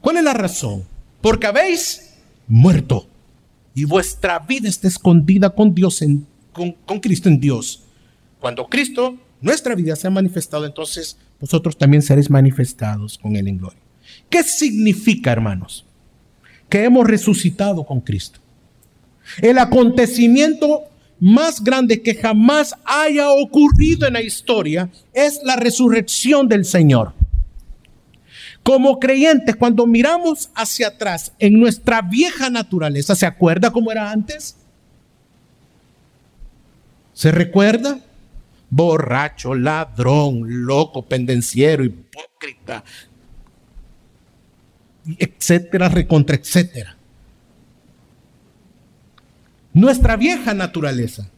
¿Cuál 0.00 0.18
es 0.18 0.24
la 0.24 0.34
razón? 0.34 0.84
Porque 1.20 1.46
habéis 1.46 2.14
muerto 2.46 3.08
y 3.74 3.84
vuestra 3.84 4.38
vida 4.40 4.68
está 4.68 4.88
escondida 4.88 5.50
con 5.50 5.74
Dios 5.74 6.02
en, 6.02 6.26
con, 6.52 7.00
Cristo 7.00 7.28
en 7.28 7.40
Dios. 7.40 7.84
Cuando 8.40 8.66
Cristo, 8.68 9.16
nuestra 9.40 9.74
vida, 9.74 9.96
se 9.96 10.06
ha 10.06 10.10
manifestado, 10.10 10.66
entonces 10.66 11.16
vosotros 11.40 11.76
también 11.76 12.02
seréis 12.02 12.30
manifestados 12.30 13.18
con 13.18 13.36
Él 13.36 13.48
en 13.48 13.58
gloria. 13.58 13.80
¿Qué 14.28 14.42
significa, 14.42 15.32
hermanos? 15.32 15.84
Que 16.68 16.84
hemos 16.84 17.06
resucitado 17.06 17.84
con 17.84 18.00
Cristo. 18.00 18.40
El 19.40 19.58
acontecimiento 19.58 20.84
más 21.20 21.62
grande 21.62 22.02
que 22.02 22.14
jamás 22.14 22.74
haya 22.84 23.30
ocurrido 23.30 24.06
en 24.06 24.14
la 24.14 24.22
historia 24.22 24.88
es 25.12 25.40
la 25.42 25.56
resurrección 25.56 26.48
del 26.48 26.64
Señor. 26.64 27.12
Como 28.62 28.98
creyentes, 28.98 29.56
cuando 29.56 29.86
miramos 29.86 30.50
hacia 30.54 30.88
atrás 30.88 31.32
en 31.38 31.58
nuestra 31.58 32.02
vieja 32.02 32.50
naturaleza, 32.50 33.14
¿se 33.14 33.26
acuerda 33.26 33.70
cómo 33.70 33.90
era 33.90 34.10
antes? 34.10 34.56
¿Se 37.14 37.30
recuerda? 37.32 38.00
borracho, 38.70 39.54
ladrón, 39.54 40.66
loco, 40.66 41.06
pendenciero, 41.06 41.84
hipócrita, 41.84 42.84
etcétera, 45.18 45.88
recontra, 45.88 46.36
etcétera. 46.36 46.97
Nuestra 49.78 50.16
vieja 50.16 50.54
naturaleza. 50.54 51.30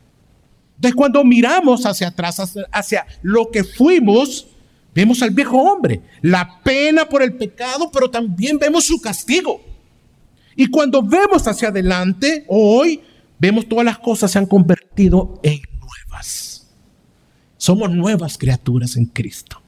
De 0.79 0.95
cuando 0.95 1.23
miramos 1.25 1.85
hacia 1.85 2.09
atrás, 2.09 2.41
hacia, 2.41 2.65
hacia 2.73 3.07
lo 3.21 3.51
que 3.51 3.65
fuimos, 3.65 4.47
vemos 4.95 5.21
al 5.21 5.29
viejo 5.29 5.59
hombre, 5.59 6.01
la 6.23 6.63
pena 6.63 7.07
por 7.07 7.23
el 7.23 7.35
pecado, 7.35 7.91
pero 7.93 8.11
también 8.11 8.59
vemos 8.59 8.85
su 8.87 8.99
castigo. 8.99 9.61
Y 10.57 10.69
cuando 10.69 11.03
vemos 11.03 11.47
hacia 11.47 11.69
adelante, 11.69 12.47
hoy, 12.49 13.03
vemos 13.39 13.69
todas 13.69 13.85
las 13.85 13.99
cosas 13.99 14.31
se 14.31 14.39
han 14.39 14.47
convertido 14.47 15.39
en 15.43 15.61
nuevas. 15.79 16.67
Somos 17.59 17.91
nuevas 17.91 18.39
criaturas 18.39 18.97
en 18.97 19.05
Cristo. 19.05 19.61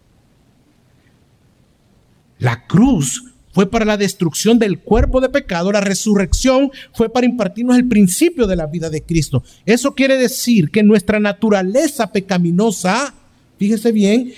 La 2.39 2.67
cruz 2.67 3.32
fue 3.53 3.71
para 3.71 3.85
la 3.85 3.97
destrucción 3.97 4.59
del 4.59 4.79
cuerpo 4.79 5.21
de 5.21 5.29
pecado, 5.29 5.71
la 5.71 5.81
resurrección 5.81 6.71
fue 6.93 7.11
para 7.11 7.27
impartirnos 7.27 7.77
el 7.77 7.87
principio 7.87 8.47
de 8.47 8.57
la 8.57 8.67
vida 8.67 8.91
de 8.91 9.03
Cristo. 9.03 9.45
Eso 9.67 9.95
quiere 9.95 10.17
decir 10.17 10.71
que 10.71 10.83
nuestra 10.83 11.21
naturaleza 11.21 12.11
pecaminosa, 12.11 13.15
fíjese 13.59 13.93
bien, 13.93 14.33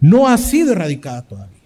no 0.00 0.28
ha 0.28 0.36
sido 0.36 0.72
erradicada 0.72 1.22
todavía. 1.22 1.56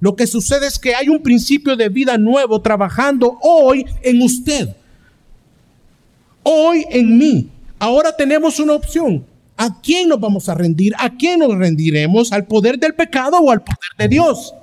Lo 0.00 0.16
que 0.16 0.26
sucede 0.26 0.66
es 0.66 0.78
que 0.78 0.94
hay 0.94 1.08
un 1.08 1.22
principio 1.22 1.76
de 1.76 1.88
vida 1.88 2.18
nuevo 2.18 2.60
trabajando 2.60 3.38
hoy 3.42 3.84
en 4.02 4.22
usted, 4.22 4.68
hoy 6.42 6.84
en 6.90 7.16
mí. 7.18 7.50
Ahora 7.78 8.14
tenemos 8.16 8.58
una 8.58 8.74
opción. 8.74 9.24
¿A 9.58 9.80
quién 9.80 10.10
nos 10.10 10.20
vamos 10.20 10.50
a 10.50 10.54
rendir? 10.54 10.92
¿A 10.98 11.16
quién 11.16 11.40
nos 11.40 11.56
rendiremos? 11.56 12.30
¿Al 12.30 12.46
poder 12.46 12.78
del 12.78 12.94
pecado 12.94 13.38
o 13.38 13.50
al 13.50 13.62
poder 13.62 13.90
de 13.98 14.08
Dios? 14.08 14.54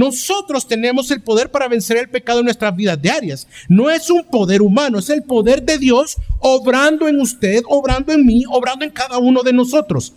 Nosotros 0.00 0.66
tenemos 0.66 1.10
el 1.10 1.20
poder 1.20 1.50
para 1.50 1.68
vencer 1.68 1.98
el 1.98 2.08
pecado 2.08 2.38
en 2.38 2.46
nuestras 2.46 2.74
vidas 2.74 3.02
diarias. 3.02 3.46
No 3.68 3.90
es 3.90 4.08
un 4.08 4.24
poder 4.24 4.62
humano, 4.62 4.98
es 4.98 5.10
el 5.10 5.22
poder 5.22 5.62
de 5.62 5.76
Dios 5.76 6.16
obrando 6.38 7.06
en 7.06 7.20
usted, 7.20 7.62
obrando 7.68 8.10
en 8.10 8.24
mí, 8.24 8.44
obrando 8.50 8.86
en 8.86 8.92
cada 8.92 9.18
uno 9.18 9.42
de 9.42 9.52
nosotros. 9.52 10.14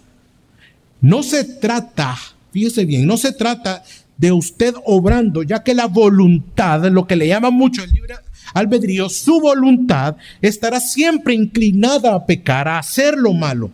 No 1.02 1.22
se 1.22 1.44
trata, 1.44 2.18
fíjese 2.54 2.86
bien, 2.86 3.06
no 3.06 3.18
se 3.18 3.34
trata 3.34 3.84
de 4.16 4.32
usted 4.32 4.74
obrando, 4.86 5.44
ya 5.44 5.62
que 5.64 5.74
la 5.74 5.88
voluntad, 5.88 6.86
lo 6.86 7.06
que 7.06 7.18
le 7.18 7.28
llama 7.28 7.50
mucho 7.50 7.84
el 7.84 7.92
libre 7.92 8.16
albedrío, 8.54 9.10
su 9.10 9.42
voluntad 9.42 10.16
estará 10.42 10.80
siempre 10.80 11.34
inclinada 11.34 12.16
a 12.16 12.26
pecar, 12.26 12.70
a 12.70 12.80
hacer 12.80 13.18
lo 13.18 13.34
malo. 13.34 13.70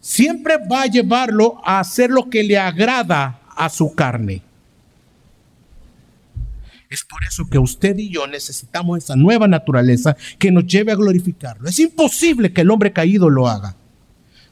Siempre 0.00 0.56
va 0.56 0.82
a 0.82 0.86
llevarlo 0.86 1.60
a 1.64 1.78
hacer 1.78 2.10
lo 2.10 2.28
que 2.28 2.42
le 2.42 2.58
agrada 2.58 3.38
a 3.54 3.68
su 3.68 3.94
carne. 3.94 4.42
Es 6.92 7.04
por 7.04 7.24
eso 7.24 7.48
que 7.48 7.58
usted 7.58 7.96
y 7.96 8.10
yo 8.10 8.26
necesitamos 8.26 8.98
esa 8.98 9.16
nueva 9.16 9.48
naturaleza 9.48 10.14
que 10.38 10.50
nos 10.50 10.66
lleve 10.66 10.92
a 10.92 10.96
glorificarlo. 10.96 11.66
Es 11.66 11.78
imposible 11.78 12.52
que 12.52 12.60
el 12.60 12.70
hombre 12.70 12.92
caído 12.92 13.30
lo 13.30 13.48
haga. 13.48 13.76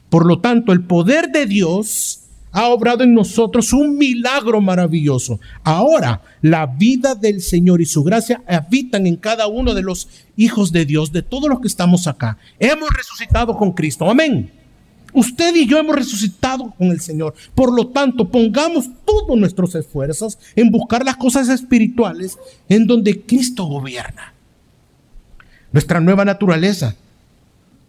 Por 0.09 0.25
lo 0.25 0.39
tanto, 0.39 0.73
el 0.73 0.81
poder 0.81 1.29
de 1.29 1.45
Dios 1.45 2.21
ha 2.51 2.69
obrado 2.69 3.03
en 3.03 3.13
nosotros 3.13 3.73
un 3.73 3.95
milagro 3.95 4.59
maravilloso. 4.59 5.39
Ahora, 5.63 6.23
la 6.41 6.65
vida 6.65 7.13
del 7.13 7.41
Señor 7.41 7.79
y 7.79 7.85
su 7.85 8.03
gracia 8.03 8.41
habitan 8.47 9.05
en 9.05 9.17
cada 9.17 9.45
uno 9.45 9.75
de 9.75 9.83
los 9.83 10.09
hijos 10.35 10.71
de 10.71 10.85
Dios, 10.85 11.11
de 11.11 11.21
todos 11.21 11.47
los 11.47 11.59
que 11.61 11.67
estamos 11.67 12.07
acá. 12.07 12.39
Hemos 12.57 12.89
resucitado 12.89 13.55
con 13.55 13.71
Cristo. 13.73 14.09
Amén. 14.09 14.51
Usted 15.13 15.55
y 15.55 15.67
yo 15.67 15.77
hemos 15.77 15.95
resucitado 15.95 16.73
con 16.77 16.87
el 16.87 17.01
Señor. 17.01 17.33
Por 17.53 17.73
lo 17.73 17.87
tanto, 17.87 18.29
pongamos 18.29 18.89
todos 19.05 19.37
nuestros 19.37 19.75
esfuerzos 19.75 20.37
en 20.55 20.71
buscar 20.71 21.03
las 21.03 21.17
cosas 21.17 21.49
espirituales 21.49 22.37
en 22.69 22.87
donde 22.87 23.21
Cristo 23.21 23.65
gobierna. 23.65 24.33
Nuestra 25.71 25.99
nueva 25.99 26.25
naturaleza. 26.25 26.95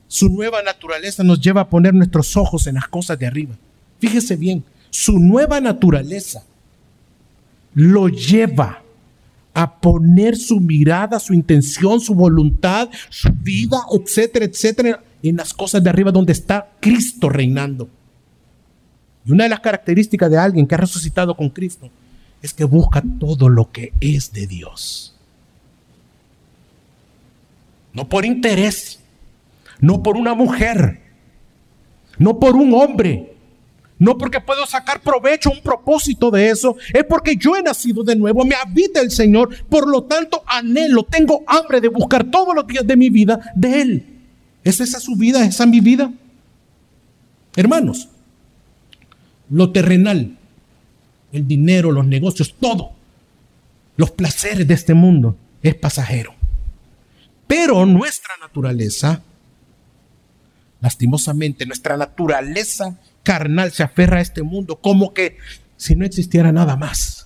Su 0.09 0.29
nueva 0.29 0.63
naturaleza 0.63 1.23
nos 1.23 1.41
lleva 1.41 1.63
a 1.63 1.69
poner 1.69 1.95
nuestros 1.95 2.37
ojos 2.37 2.67
en 2.67 2.75
las 2.75 2.87
cosas 2.87 3.19
de 3.19 3.27
arriba 3.27 3.57
Fíjese 4.03 4.35
bien, 4.35 4.65
su 4.91 5.21
nueva 5.21 5.61
naturaleza 5.61 6.43
lo 7.73 8.09
lleva 8.09 8.83
a 9.55 9.81
poner 9.81 10.37
su 10.37 10.59
mirada, 10.59 11.21
su 11.21 11.35
intención, 11.35 12.01
su 12.01 12.13
voluntad, 12.13 12.89
su 13.11 13.31
vida, 13.31 13.79
etcétera, 13.93 14.45
etcétera, 14.45 15.05
en 15.23 15.37
las 15.37 15.55
cosas 15.55 15.83
de 15.83 15.91
arriba 15.91 16.11
donde 16.11 16.33
está 16.33 16.71
Cristo 16.81 17.29
reinando. 17.29 17.89
Y 19.25 19.33
una 19.33 19.45
de 19.45 19.51
las 19.51 19.61
características 19.61 20.31
de 20.31 20.39
alguien 20.39 20.67
que 20.67 20.75
ha 20.75 20.79
resucitado 20.79 21.37
con 21.37 21.49
Cristo 21.51 21.91
es 22.41 22.53
que 22.53 22.65
busca 22.65 23.03
todo 23.21 23.49
lo 23.49 23.71
que 23.71 23.93
es 24.01 24.33
de 24.33 24.47
Dios. 24.47 25.15
No 27.93 28.09
por 28.09 28.25
interés, 28.25 29.01
no 29.81 30.03
por 30.03 30.17
una 30.17 30.35
mujer, 30.35 31.01
no 32.19 32.41
por 32.41 32.57
un 32.57 32.75
hombre, 32.75 33.33
no 33.99 34.19
porque 34.19 34.41
puedo 34.41 34.67
sacar 34.67 35.01
provecho, 35.01 35.51
un 35.51 35.63
propósito 35.63 36.31
de 36.33 36.51
eso. 36.51 36.77
Es 36.93 37.05
porque 37.05 37.37
yo 37.37 37.55
he 37.55 37.63
nacido 37.63 38.03
de 38.03 38.17
nuevo, 38.17 38.45
me 38.45 38.57
habita 38.57 39.01
el 39.01 39.13
Señor. 39.13 39.65
Por 39.67 39.89
lo 39.89 40.03
tanto, 40.05 40.43
anhelo, 40.47 41.05
tengo 41.05 41.45
hambre 41.47 41.81
de 41.81 41.87
buscar 41.87 42.25
todos 42.25 42.53
los 42.53 42.67
días 42.67 42.85
de 42.85 42.97
mi 42.97 43.11
vida 43.11 43.53
de 43.55 43.83
Él. 43.83 44.12
¿Es 44.65 44.81
esa 44.81 45.01
su 45.01 45.17
vida? 45.17 45.43
¿Es 45.45 45.55
esa 45.57 45.67
mi 45.67 45.81
vida? 45.81 46.13
Hermanos, 47.57 48.09
lo 49.51 49.73
terrenal, 49.73 50.39
el 51.33 51.47
dinero, 51.47 51.93
los 51.93 52.07
negocios, 52.07 52.55
todo, 52.59 52.93
los 53.97 54.11
placeres 54.11 54.67
de 54.67 54.75
este 54.75 54.95
mundo 54.95 55.37
es 55.63 55.75
pasajero. 55.75 56.35
Pero 57.47 57.85
nuestra 57.85 58.35
naturaleza, 58.41 59.23
lastimosamente, 60.81 61.67
nuestra 61.67 61.97
naturaleza 61.97 62.99
carnal 63.23 63.73
se 63.73 63.83
aferra 63.83 64.19
a 64.19 64.23
este 64.23 64.43
mundo 64.43 64.81
como 64.81 65.13
que 65.13 65.37
si 65.77 65.95
no 65.97 66.07
existiera 66.07 66.53
nada 66.53 66.77
más. 66.77 67.22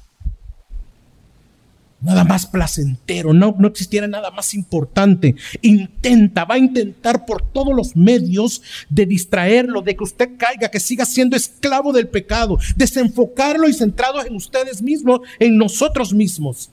Nada 2.06 2.22
más 2.22 2.46
placentero, 2.46 3.32
no, 3.32 3.56
no 3.58 3.66
existiera 3.66 4.06
nada 4.06 4.30
más 4.30 4.54
importante. 4.54 5.34
Intenta, 5.60 6.44
va 6.44 6.54
a 6.54 6.58
intentar 6.58 7.26
por 7.26 7.42
todos 7.42 7.74
los 7.74 7.96
medios 7.96 8.62
de 8.88 9.06
distraerlo, 9.06 9.82
de 9.82 9.96
que 9.96 10.04
usted 10.04 10.30
caiga, 10.38 10.68
que 10.68 10.78
siga 10.78 11.04
siendo 11.04 11.36
esclavo 11.36 11.92
del 11.92 12.06
pecado, 12.06 12.58
desenfocarlo 12.76 13.68
y 13.68 13.74
centrado 13.74 14.24
en 14.24 14.36
ustedes 14.36 14.82
mismos, 14.82 15.22
en 15.40 15.58
nosotros 15.58 16.14
mismos. 16.14 16.70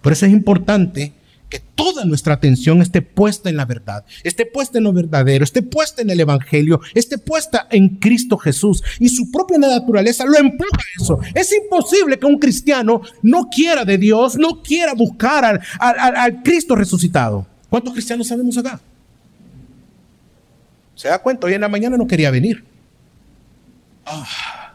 Por 0.00 0.12
eso 0.12 0.26
es 0.26 0.32
importante 0.32 1.12
que 1.52 1.58
toda 1.58 2.06
nuestra 2.06 2.32
atención 2.32 2.80
esté 2.80 3.02
puesta 3.02 3.50
en 3.50 3.58
la 3.58 3.66
verdad, 3.66 4.06
esté 4.24 4.46
puesta 4.46 4.78
en 4.78 4.84
lo 4.84 4.92
verdadero, 4.94 5.44
esté 5.44 5.60
puesta 5.60 6.00
en 6.00 6.08
el 6.08 6.18
Evangelio, 6.18 6.80
esté 6.94 7.18
puesta 7.18 7.68
en 7.70 7.98
Cristo 7.98 8.38
Jesús. 8.38 8.82
Y 8.98 9.10
su 9.10 9.30
propia 9.30 9.58
naturaleza 9.58 10.24
lo 10.24 10.38
empuja 10.38 10.78
a 10.78 11.02
eso. 11.02 11.18
Es 11.34 11.52
imposible 11.52 12.18
que 12.18 12.24
un 12.24 12.38
cristiano 12.38 13.02
no 13.20 13.50
quiera 13.50 13.84
de 13.84 13.98
Dios, 13.98 14.36
no 14.36 14.62
quiera 14.62 14.94
buscar 14.94 15.60
al, 15.78 16.42
Cristo 16.42 16.74
resucitado. 16.74 17.46
¿Cuántos 17.68 17.92
cristianos 17.92 18.28
sabemos 18.28 18.56
acá? 18.56 18.80
¿Se 20.94 21.08
da 21.08 21.18
cuenta? 21.18 21.46
Hoy 21.46 21.52
en 21.52 21.60
la 21.60 21.68
mañana 21.68 21.98
no 21.98 22.06
quería 22.06 22.30
venir. 22.30 22.64
Ah. 24.06 24.72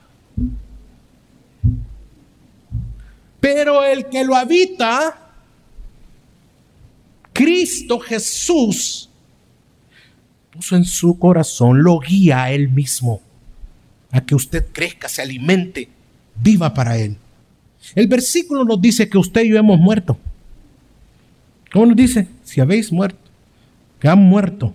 Pero 3.39 3.83
el 3.83 4.05
que 4.09 4.23
lo 4.23 4.35
habita, 4.35 5.26
Cristo 7.37 7.99
Jesús, 7.99 9.11
puso 10.49 10.75
en 10.75 10.85
su 10.85 11.19
corazón, 11.19 11.83
lo 11.83 11.99
guía 11.99 12.45
a 12.45 12.51
Él 12.51 12.67
mismo, 12.67 13.21
a 14.09 14.21
que 14.21 14.33
usted 14.33 14.65
crezca, 14.73 15.07
se 15.07 15.21
alimente, 15.21 15.87
viva 16.41 16.73
para 16.73 16.97
Él. 16.97 17.15
El 17.93 18.07
versículo 18.07 18.65
nos 18.65 18.81
dice 18.81 19.07
que 19.07 19.19
usted 19.19 19.43
y 19.43 19.49
yo 19.49 19.57
hemos 19.57 19.79
muerto. 19.79 20.17
¿Cómo 21.71 21.85
nos 21.85 21.95
dice? 21.95 22.27
Si 22.43 22.59
habéis 22.59 22.91
muerto, 22.91 23.29
que 23.99 24.07
han 24.07 24.17
muerto. 24.17 24.73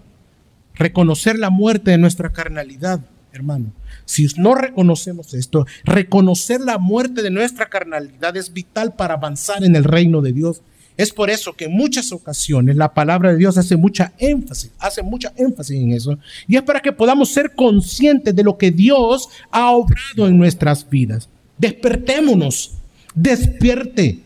Reconocer 0.74 1.40
la 1.40 1.50
muerte 1.50 1.90
de 1.90 1.98
nuestra 1.98 2.32
carnalidad, 2.32 3.00
hermano. 3.32 3.72
Si 4.04 4.28
no 4.36 4.54
reconocemos 4.54 5.34
esto, 5.34 5.66
reconocer 5.82 6.60
la 6.60 6.78
muerte 6.78 7.22
de 7.22 7.30
nuestra 7.30 7.68
carnalidad 7.68 8.36
es 8.36 8.52
vital 8.52 8.94
para 8.94 9.14
avanzar 9.14 9.64
en 9.64 9.74
el 9.74 9.82
reino 9.82 10.20
de 10.20 10.32
Dios. 10.32 10.62
Es 11.02 11.12
por 11.12 11.30
eso 11.30 11.52
que 11.52 11.64
en 11.64 11.72
muchas 11.72 12.12
ocasiones 12.12 12.76
la 12.76 12.94
palabra 12.94 13.32
de 13.32 13.36
Dios 13.36 13.58
hace 13.58 13.76
mucha 13.76 14.12
énfasis, 14.18 14.70
hace 14.78 15.02
mucha 15.02 15.32
énfasis 15.34 15.76
en 15.76 15.90
eso. 15.90 16.16
Y 16.46 16.54
es 16.54 16.62
para 16.62 16.78
que 16.78 16.92
podamos 16.92 17.28
ser 17.30 17.56
conscientes 17.56 18.36
de 18.36 18.44
lo 18.44 18.56
que 18.56 18.70
Dios 18.70 19.28
ha 19.50 19.72
obrado 19.72 20.28
en 20.28 20.38
nuestras 20.38 20.88
vidas. 20.88 21.28
Despertémonos, 21.58 22.74
despierte 23.16 24.20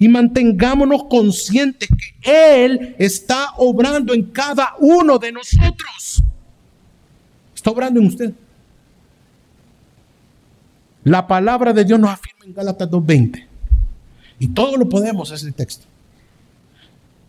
y 0.00 0.08
mantengámonos 0.08 1.04
conscientes 1.04 1.88
que 1.88 2.64
Él 2.64 2.96
está 2.98 3.50
obrando 3.58 4.12
en 4.12 4.24
cada 4.24 4.74
uno 4.80 5.20
de 5.20 5.30
nosotros. 5.30 6.24
Está 7.54 7.70
obrando 7.70 8.00
en 8.00 8.06
usted. 8.08 8.32
La 11.04 11.28
palabra 11.28 11.72
de 11.72 11.84
Dios 11.84 12.00
nos 12.00 12.10
afirma 12.10 12.46
en 12.46 12.52
Gálatas 12.52 12.90
2.20. 12.90 13.46
Y 14.40 14.48
todo 14.48 14.76
lo 14.76 14.88
podemos, 14.88 15.30
ese 15.30 15.52
texto. 15.52 15.86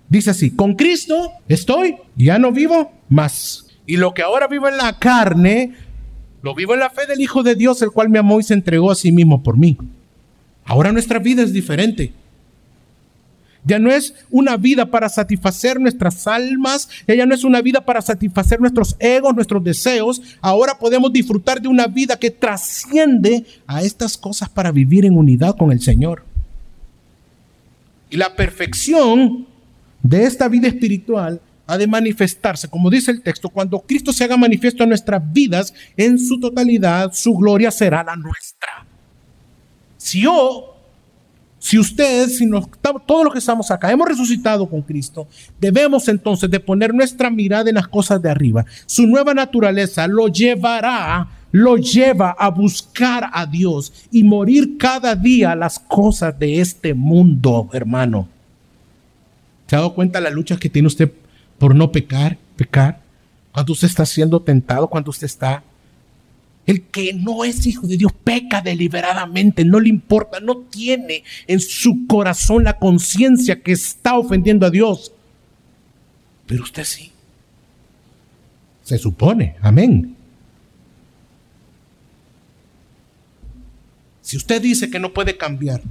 Dice 0.10 0.30
así, 0.30 0.52
con 0.52 0.76
Cristo 0.76 1.32
estoy, 1.48 1.98
ya 2.16 2.40
no 2.40 2.52
vivo 2.52 2.92
más. 3.10 3.68
Y 3.86 3.98
lo 3.98 4.14
que 4.14 4.22
ahora 4.22 4.48
vivo 4.48 4.68
en 4.68 4.78
la 4.78 4.98
carne, 5.00 5.76
lo 6.42 6.56
vivo 6.56 6.74
en 6.74 6.82
la 6.82 6.90
fe 6.90 7.06
del 7.08 7.22
Hijo 7.22 7.44
de 7.44 7.56
Dios, 7.56 7.82
el 7.82 7.92
cual 7.92 8.10
me 8.10 8.20
amó 8.20 8.40
y 8.40 8.44
se 8.44 8.54
entregó 8.54 8.92
a 8.92 8.96
sí 8.96 9.12
mismo 9.12 9.44
por 9.44 9.58
mí. 9.58 9.78
Ahora 10.66 10.92
nuestra 10.92 11.20
vida 11.20 11.44
es 11.44 11.54
diferente. 11.54 12.14
Ya 13.64 13.80
no 13.80 13.92
es 13.92 14.14
una 14.32 14.56
vida 14.56 14.86
para 14.86 15.10
satisfacer 15.10 15.78
nuestras 15.78 16.26
almas, 16.26 16.88
ya 17.06 17.26
no 17.26 17.36
es 17.36 17.44
una 17.44 17.62
vida 17.62 17.84
para 17.84 18.02
satisfacer 18.02 18.62
nuestros 18.62 18.96
egos, 18.98 19.36
nuestros 19.36 19.62
deseos. 19.62 20.22
Ahora 20.40 20.80
podemos 20.80 21.12
disfrutar 21.12 21.62
de 21.62 21.68
una 21.68 21.88
vida 21.88 22.18
que 22.18 22.32
trasciende 22.32 23.46
a 23.66 23.82
estas 23.82 24.18
cosas 24.18 24.48
para 24.48 24.72
vivir 24.72 25.04
en 25.04 25.18
unidad 25.18 25.58
con 25.58 25.74
el 25.74 25.82
Señor. 25.82 26.24
Y 28.10 28.16
la 28.16 28.38
perfección 28.38 29.48
de 30.04 30.24
esta 30.24 30.48
vida 30.48 30.68
espiritual 30.68 31.42
ha 31.66 31.78
de 31.78 31.88
manifestarse, 31.88 32.70
como 32.70 32.90
dice 32.90 33.12
el 33.12 33.22
texto, 33.22 33.50
cuando 33.50 33.80
Cristo 33.82 34.14
se 34.14 34.24
haga 34.24 34.38
manifiesto 34.38 34.84
en 34.84 34.90
nuestras 34.90 35.22
vidas 35.34 35.74
en 35.98 36.18
su 36.18 36.40
totalidad, 36.40 37.12
su 37.14 37.34
gloria 37.36 37.72
será 37.72 38.04
la 38.04 38.16
nuestra. 38.16 38.86
Si 39.98 40.22
yo 40.22 40.78
si 41.60 41.78
ustedes, 41.78 42.38
si 42.38 42.46
nos, 42.46 42.70
todos 43.06 43.26
los 43.26 43.34
que 43.34 43.40
estamos 43.40 43.72
acá, 43.72 43.92
hemos 43.92 44.08
resucitado 44.08 44.70
con 44.70 44.82
Cristo, 44.84 45.28
debemos 45.60 46.08
entonces 46.08 46.50
de 46.50 46.60
poner 46.60 46.94
nuestra 46.94 47.30
mirada 47.30 47.70
en 47.70 47.76
las 47.76 47.88
cosas 47.88 48.22
de 48.22 48.30
arriba. 48.30 48.66
Su 48.86 49.08
nueva 49.08 49.34
naturaleza 49.34 50.08
lo 50.08 50.28
llevará, 50.28 51.28
lo 51.52 51.78
lleva 51.78 52.36
a 52.40 52.50
buscar 52.50 53.30
a 53.34 53.46
Dios 53.46 53.92
y 54.12 54.24
morir 54.24 54.78
cada 54.78 55.16
día 55.16 55.56
las 55.56 55.80
cosas 55.80 56.38
de 56.38 56.62
este 56.62 56.94
mundo, 56.94 57.70
hermano. 57.74 58.30
¿Se 59.68 59.76
ha 59.76 59.80
dado 59.80 59.94
cuenta 59.94 60.20
de 60.20 60.24
las 60.24 60.34
luchas 60.34 60.60
que 60.60 60.70
tiene 60.70 60.88
usted 60.88 61.12
por 61.58 61.76
no 61.76 61.92
pecar, 61.92 62.38
pecar? 62.56 63.02
Cuando 63.52 63.74
usted 63.74 63.88
está 63.88 64.06
siendo 64.06 64.42
tentado, 64.42 64.88
cuando 64.88 65.12
usted 65.12 65.26
está 65.26 65.64
el 66.68 66.84
que 66.84 67.14
no 67.14 67.46
es 67.46 67.66
hijo 67.66 67.88
de 67.88 67.96
Dios 67.96 68.12
peca 68.12 68.62
deliberadamente, 68.62 69.64
no 69.64 69.80
le 69.80 69.88
importa, 69.88 70.42
no 70.42 70.58
tiene 70.58 71.24
en 71.48 71.62
su 71.62 72.06
corazón 72.08 72.66
la 72.66 72.78
conciencia 72.78 73.62
que 73.62 73.72
está 73.72 74.18
ofendiendo 74.18 74.66
a 74.66 74.70
Dios. 74.70 75.14
Pero 76.46 76.64
usted 76.64 76.84
sí. 76.84 77.12
Se 78.84 78.98
supone, 78.98 79.56
amén. 79.62 80.16
Si 84.22 84.36
usted 84.36 84.62
dice 84.62 84.90
que 84.90 85.00
no 85.00 85.14
puede 85.14 85.38
cambiar, 85.38 85.82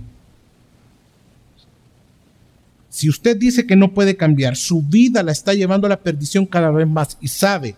si 2.96 3.08
usted 3.08 3.36
dice 3.36 3.66
que 3.66 3.76
no 3.76 3.92
puede 3.92 4.16
cambiar, 4.16 4.56
su 4.56 4.82
vida 4.82 5.22
la 5.22 5.32
está 5.32 5.54
llevando 5.54 5.86
a 5.86 5.90
la 5.90 6.00
perdición 6.00 6.46
cada 6.46 6.70
vez 6.70 6.88
más 6.88 7.18
y 7.20 7.28
sabe 7.28 7.76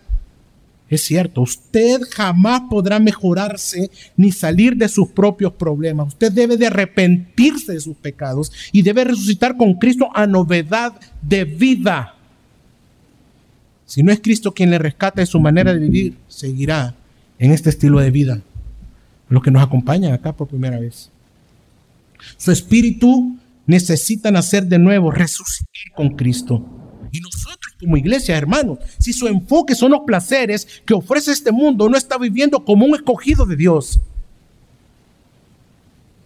es 0.89 1.03
cierto, 1.03 1.41
usted 1.41 2.01
jamás 2.09 2.63
podrá 2.67 2.99
mejorarse 2.99 3.91
ni 4.17 4.31
salir 4.31 4.75
de 4.75 4.89
sus 4.89 5.09
propios 5.09 5.53
problemas. 5.53 6.07
Usted 6.07 6.31
debe 6.31 6.57
de 6.57 6.65
arrepentirse 6.65 7.73
de 7.73 7.79
sus 7.79 7.95
pecados 7.95 8.51
y 8.71 8.81
debe 8.81 9.03
resucitar 9.03 9.55
con 9.55 9.75
Cristo 9.75 10.09
a 10.15 10.25
novedad 10.25 10.99
de 11.21 11.45
vida. 11.45 12.15
Si 13.85 14.01
no 14.01 14.11
es 14.11 14.19
Cristo 14.19 14.51
quien 14.53 14.71
le 14.71 14.79
rescata 14.79 15.21
de 15.21 15.27
su 15.27 15.39
manera 15.39 15.73
de 15.73 15.79
vivir, 15.79 16.15
seguirá 16.27 16.95
en 17.37 17.51
este 17.51 17.69
estilo 17.69 17.99
de 17.99 18.09
vida. 18.09 18.41
Los 19.29 19.43
que 19.43 19.51
nos 19.51 19.61
acompañan 19.61 20.13
acá 20.13 20.35
por 20.35 20.47
primera 20.47 20.79
vez. 20.79 21.11
Su 22.37 22.51
espíritu 22.51 23.37
necesita 23.69 24.31
nacer 24.31 24.65
de 24.65 24.79
nuevo, 24.79 25.11
resucitar 25.11 25.93
con 25.95 26.09
Cristo. 26.15 26.65
Y 27.11 27.19
nosotros 27.19 27.75
como 27.79 27.97
iglesia, 27.97 28.35
hermanos, 28.35 28.79
si 28.97 29.13
su 29.13 29.27
enfoque 29.27 29.75
son 29.75 29.91
los 29.91 30.01
placeres 30.07 30.81
que 30.85 30.95
ofrece 30.95 31.31
este 31.31 31.51
mundo, 31.51 31.87
no 31.87 31.95
está 31.95 32.17
viviendo 32.17 32.65
como 32.65 32.87
un 32.87 32.95
escogido 32.95 33.45
de 33.45 33.55
Dios. 33.55 34.01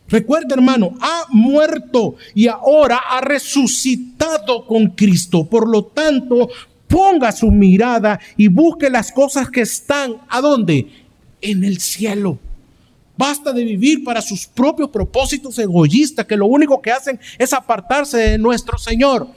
Recuerda, 0.08 0.56
hermano, 0.56 0.96
ha 1.02 1.26
muerto 1.32 2.16
y 2.34 2.48
ahora 2.48 2.98
ha 3.10 3.20
resucitado 3.20 4.66
con 4.66 4.88
Cristo. 4.92 5.46
Por 5.46 5.68
lo 5.68 5.84
tanto, 5.84 6.50
ponga 6.88 7.34
su 7.34 7.52
mirada 7.52 8.22
y 8.38 8.48
busque 8.48 8.90
las 8.90 9.12
cosas 9.12 9.50
que 9.50 9.62
están, 9.62 10.16
¿a 10.30 10.40
dónde? 10.40 10.88
En 11.42 11.66
el 11.66 11.80
cielo. 11.80 12.40
Basta 13.16 13.54
de 13.54 13.64
vivir 13.64 14.04
para 14.04 14.22
sus 14.22 14.48
propios 14.48 14.90
propósitos 14.90 15.58
egoístas 15.60 16.26
que 16.26 16.36
lo 16.36 16.48
único 16.48 16.82
que 16.82 16.92
hacen 16.92 17.20
es 17.38 17.54
apartarse 17.54 18.18
de 18.18 18.38
nuestro 18.38 18.78
Señor. 18.78 19.28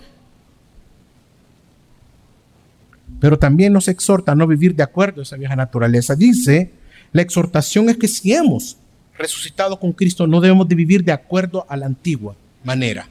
pero 3.20 3.38
también 3.38 3.72
nos 3.72 3.88
exhorta 3.88 4.32
a 4.32 4.34
no 4.34 4.46
vivir 4.46 4.74
de 4.74 4.82
acuerdo 4.82 5.20
a 5.20 5.22
esa 5.22 5.36
vieja 5.36 5.56
naturaleza. 5.56 6.14
Dice, 6.14 6.70
la 7.12 7.22
exhortación 7.22 7.88
es 7.88 7.96
que 7.96 8.08
si 8.08 8.32
hemos 8.32 8.76
resucitado 9.18 9.78
con 9.78 9.92
Cristo, 9.92 10.26
no 10.26 10.40
debemos 10.40 10.68
de 10.68 10.74
vivir 10.74 11.02
de 11.02 11.12
acuerdo 11.12 11.66
a 11.68 11.76
la 11.76 11.86
antigua 11.86 12.36
manera, 12.64 13.08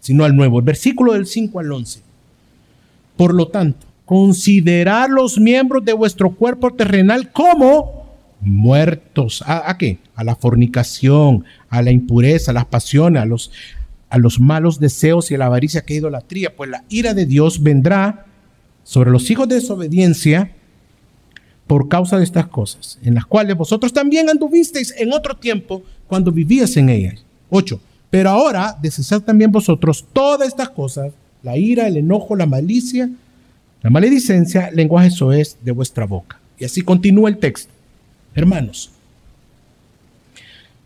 sino 0.00 0.24
al 0.24 0.34
nuevo. 0.34 0.58
El 0.58 0.64
versículo 0.64 1.12
del 1.12 1.26
5 1.26 1.60
al 1.60 1.72
11. 1.72 2.00
Por 3.16 3.34
lo 3.34 3.48
tanto, 3.48 3.86
considerar 4.06 5.10
los 5.10 5.38
miembros 5.38 5.84
de 5.84 5.92
vuestro 5.92 6.30
cuerpo 6.30 6.72
terrenal 6.72 7.30
como 7.30 8.01
muertos. 8.42 9.42
¿A, 9.46 9.76
qué? 9.78 9.98
A 10.14 10.24
la 10.24 10.36
fornicación, 10.36 11.44
a 11.70 11.82
la 11.82 11.90
impureza, 11.90 12.50
a 12.50 12.54
las 12.54 12.66
pasiones, 12.66 13.22
a 13.22 13.26
los, 13.26 13.50
a 14.10 14.18
los 14.18 14.40
malos 14.40 14.78
deseos 14.78 15.30
y 15.30 15.34
a 15.34 15.38
la 15.38 15.46
avaricia 15.46 15.84
que 15.84 15.94
idolatría. 15.94 16.54
Pues 16.54 16.70
la 16.70 16.84
ira 16.88 17.14
de 17.14 17.26
Dios 17.26 17.62
vendrá 17.62 18.26
sobre 18.84 19.10
los 19.10 19.30
hijos 19.30 19.48
de 19.48 19.56
desobediencia 19.56 20.52
por 21.66 21.88
causa 21.88 22.18
de 22.18 22.24
estas 22.24 22.48
cosas, 22.48 22.98
en 23.02 23.14
las 23.14 23.24
cuales 23.24 23.56
vosotros 23.56 23.92
también 23.92 24.28
anduvisteis 24.28 24.92
en 24.98 25.12
otro 25.12 25.36
tiempo 25.36 25.82
cuando 26.06 26.32
vivías 26.32 26.76
en 26.76 26.90
ellas. 26.90 27.24
8. 27.48 27.80
Pero 28.10 28.30
ahora 28.30 28.76
desecad 28.82 29.22
también 29.22 29.50
vosotros 29.50 30.04
todas 30.12 30.48
estas 30.48 30.68
cosas, 30.68 31.12
la 31.42 31.56
ira, 31.56 31.86
el 31.86 31.96
enojo, 31.96 32.36
la 32.36 32.46
malicia, 32.46 33.08
la 33.82 33.90
maledicencia, 33.90 34.70
lenguaje 34.70 35.08
es 35.38 35.56
de 35.62 35.72
vuestra 35.72 36.04
boca. 36.06 36.38
Y 36.58 36.64
así 36.64 36.82
continúa 36.82 37.30
el 37.30 37.38
texto. 37.38 37.72
Hermanos, 38.34 38.90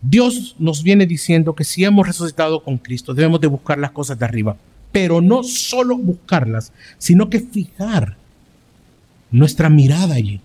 Dios 0.01 0.55
nos 0.59 0.83
viene 0.83 1.05
diciendo 1.05 1.55
que 1.55 1.63
si 1.63 1.83
hemos 1.83 2.05
resucitado 2.05 2.63
con 2.63 2.77
Cristo, 2.77 3.13
debemos 3.13 3.41
de 3.41 3.47
buscar 3.47 3.77
las 3.77 3.91
cosas 3.91 4.17
de 4.17 4.25
arriba. 4.25 4.57
pero 4.91 5.21
no 5.21 5.43
solo 5.43 5.97
buscarlas, 5.97 6.71
sino 6.97 7.29
que 7.29 7.39
fijar 7.39 8.17
nuestra 9.29 9.69
mirada 9.69 10.15
allí 10.15 10.41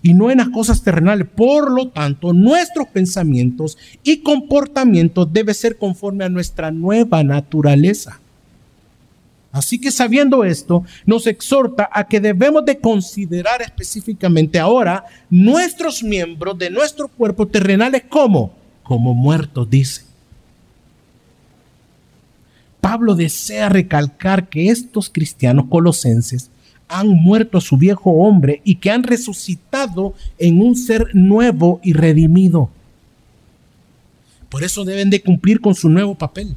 y 0.00 0.14
no 0.14 0.30
en 0.30 0.38
las 0.38 0.48
cosas 0.48 0.82
terrenales. 0.82 1.26
Por 1.28 1.70
lo 1.70 1.88
tanto, 1.88 2.32
nuestros 2.32 2.88
pensamientos 2.88 3.76
y 4.02 4.18
comportamientos 4.18 5.30
deben 5.32 5.54
ser 5.54 5.76
conforme 5.76 6.24
a 6.24 6.28
nuestra 6.28 6.70
nueva 6.70 7.22
naturaleza. 7.24 8.20
Así 9.50 9.80
que 9.80 9.90
sabiendo 9.90 10.44
esto, 10.44 10.84
nos 11.06 11.26
exhorta 11.26 11.88
a 11.92 12.06
que 12.06 12.20
debemos 12.20 12.64
de 12.64 12.78
considerar 12.78 13.62
específicamente 13.62 14.58
ahora 14.58 15.04
nuestros 15.30 16.02
miembros 16.02 16.58
de 16.58 16.70
nuestro 16.70 17.08
cuerpo 17.08 17.46
terrenales 17.46 18.02
como, 18.08 18.52
como 18.82 19.14
muertos, 19.14 19.68
dice. 19.68 20.02
Pablo 22.80 23.14
desea 23.14 23.68
recalcar 23.68 24.48
que 24.48 24.68
estos 24.68 25.10
cristianos 25.10 25.66
colosenses 25.68 26.50
han 26.88 27.08
muerto 27.08 27.58
a 27.58 27.60
su 27.60 27.76
viejo 27.76 28.10
hombre 28.10 28.60
y 28.64 28.76
que 28.76 28.90
han 28.90 29.02
resucitado 29.02 30.14
en 30.38 30.60
un 30.60 30.76
ser 30.76 31.14
nuevo 31.14 31.80
y 31.82 31.92
redimido. 31.92 32.70
Por 34.48 34.64
eso 34.64 34.84
deben 34.84 35.10
de 35.10 35.22
cumplir 35.22 35.60
con 35.60 35.74
su 35.74 35.88
nuevo 35.88 36.14
papel. 36.14 36.56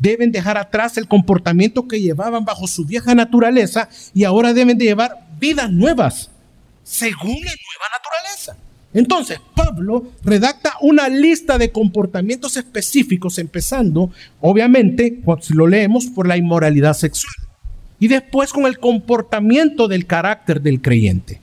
Deben 0.00 0.32
dejar 0.32 0.58
atrás 0.58 0.96
el 0.96 1.06
comportamiento 1.06 1.86
que 1.86 2.00
llevaban 2.00 2.44
bajo 2.44 2.66
su 2.66 2.84
vieja 2.84 3.14
naturaleza 3.14 3.88
y 4.12 4.24
ahora 4.24 4.52
deben 4.52 4.78
de 4.78 4.86
llevar 4.86 5.28
vidas 5.38 5.70
nuevas, 5.70 6.30
según 6.82 7.36
la 7.36 7.52
nueva 7.52 7.86
naturaleza. 7.92 8.56
Entonces, 8.92 9.38
Pablo 9.54 10.10
redacta 10.24 10.72
una 10.80 11.08
lista 11.08 11.58
de 11.58 11.70
comportamientos 11.70 12.56
específicos, 12.56 13.38
empezando, 13.38 14.10
obviamente, 14.40 15.20
si 15.42 15.54
lo 15.54 15.68
leemos, 15.68 16.06
por 16.06 16.26
la 16.26 16.36
inmoralidad 16.36 16.94
sexual 16.94 17.32
y 18.00 18.08
después 18.08 18.52
con 18.52 18.64
el 18.64 18.78
comportamiento 18.78 19.86
del 19.86 20.06
carácter 20.06 20.60
del 20.62 20.80
creyente. 20.80 21.40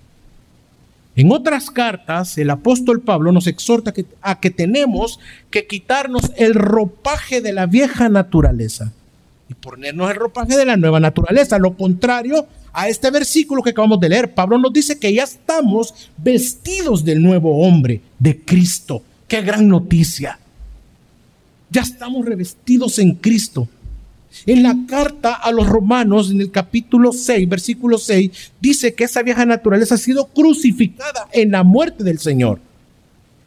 En 1.18 1.32
otras 1.32 1.72
cartas, 1.72 2.38
el 2.38 2.52
apóstol 2.52 3.02
Pablo 3.02 3.32
nos 3.32 3.48
exhorta 3.48 3.92
a 4.22 4.40
que 4.40 4.52
tenemos 4.52 5.20
que 5.50 5.66
quitarnos 5.66 6.32
el 6.38 6.54
ropaje 6.54 7.42
de 7.42 7.54
la 7.54 7.66
vieja 7.66 8.08
naturaleza 8.08 8.94
y 9.50 9.56
ponernos 9.56 10.12
el 10.12 10.18
ropaje 10.18 10.56
de 10.56 10.66
la 10.66 10.78
nueva 10.78 11.00
naturaleza. 11.00 11.58
Lo 11.58 11.76
contrario 11.76 12.46
a 12.72 12.88
este 12.88 13.10
versículo 13.10 13.64
que 13.64 13.72
acabamos 13.72 14.00
de 14.00 14.10
leer, 14.10 14.36
Pablo 14.36 14.60
nos 14.60 14.72
dice 14.72 15.00
que 15.00 15.12
ya 15.12 15.24
estamos 15.24 16.12
vestidos 16.18 17.04
del 17.04 17.24
nuevo 17.24 17.66
hombre, 17.66 18.02
de 18.20 18.40
Cristo. 18.40 19.02
Qué 19.28 19.42
gran 19.42 19.68
noticia. 19.68 20.38
Ya 21.72 21.82
estamos 21.82 22.28
revestidos 22.28 23.00
en 23.00 23.16
Cristo. 23.16 23.68
En 24.46 24.64
la 24.64 24.76
carta 24.88 25.34
a 25.34 25.52
los 25.52 25.68
romanos, 25.68 26.32
en 26.32 26.42
el 26.42 26.52
capítulo 26.52 27.12
6, 27.12 27.50
versículo 27.50 27.98
6, 27.98 28.54
dice 28.62 28.94
que 28.94 29.06
esa 29.06 29.24
vieja 29.24 29.46
naturaleza 29.46 29.96
ha 29.96 29.98
sido 29.98 30.28
crucificada 30.28 31.28
en 31.32 31.52
la 31.52 31.64
muerte 31.64 32.04
del 32.04 32.20
Señor. 32.20 32.60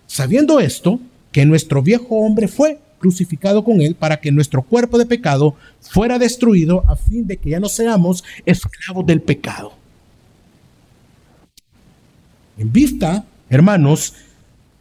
Sabiendo 0.07 0.61
esto, 0.61 1.01
que 1.33 1.47
nuestro 1.47 1.83
viejo 1.83 2.17
hombre 2.17 2.49
fue 2.49 2.81
crucificado 2.99 3.65
con 3.65 3.81
él 3.81 3.95
para 3.95 4.21
que 4.21 4.31
nuestro 4.31 4.63
cuerpo 4.63 4.99
de 4.99 5.07
pecado 5.07 5.55
fuera 5.81 6.19
destruido 6.19 6.85
a 6.89 6.97
fin 6.97 7.27
de 7.27 7.39
que 7.39 7.51
ya 7.51 7.61
no 7.61 7.69
seamos 7.69 8.23
esclavos 8.45 9.07
del 9.07 9.23
pecado. 9.23 9.73
En 12.59 12.71
vista, 12.73 13.25
hermanos, 13.49 14.15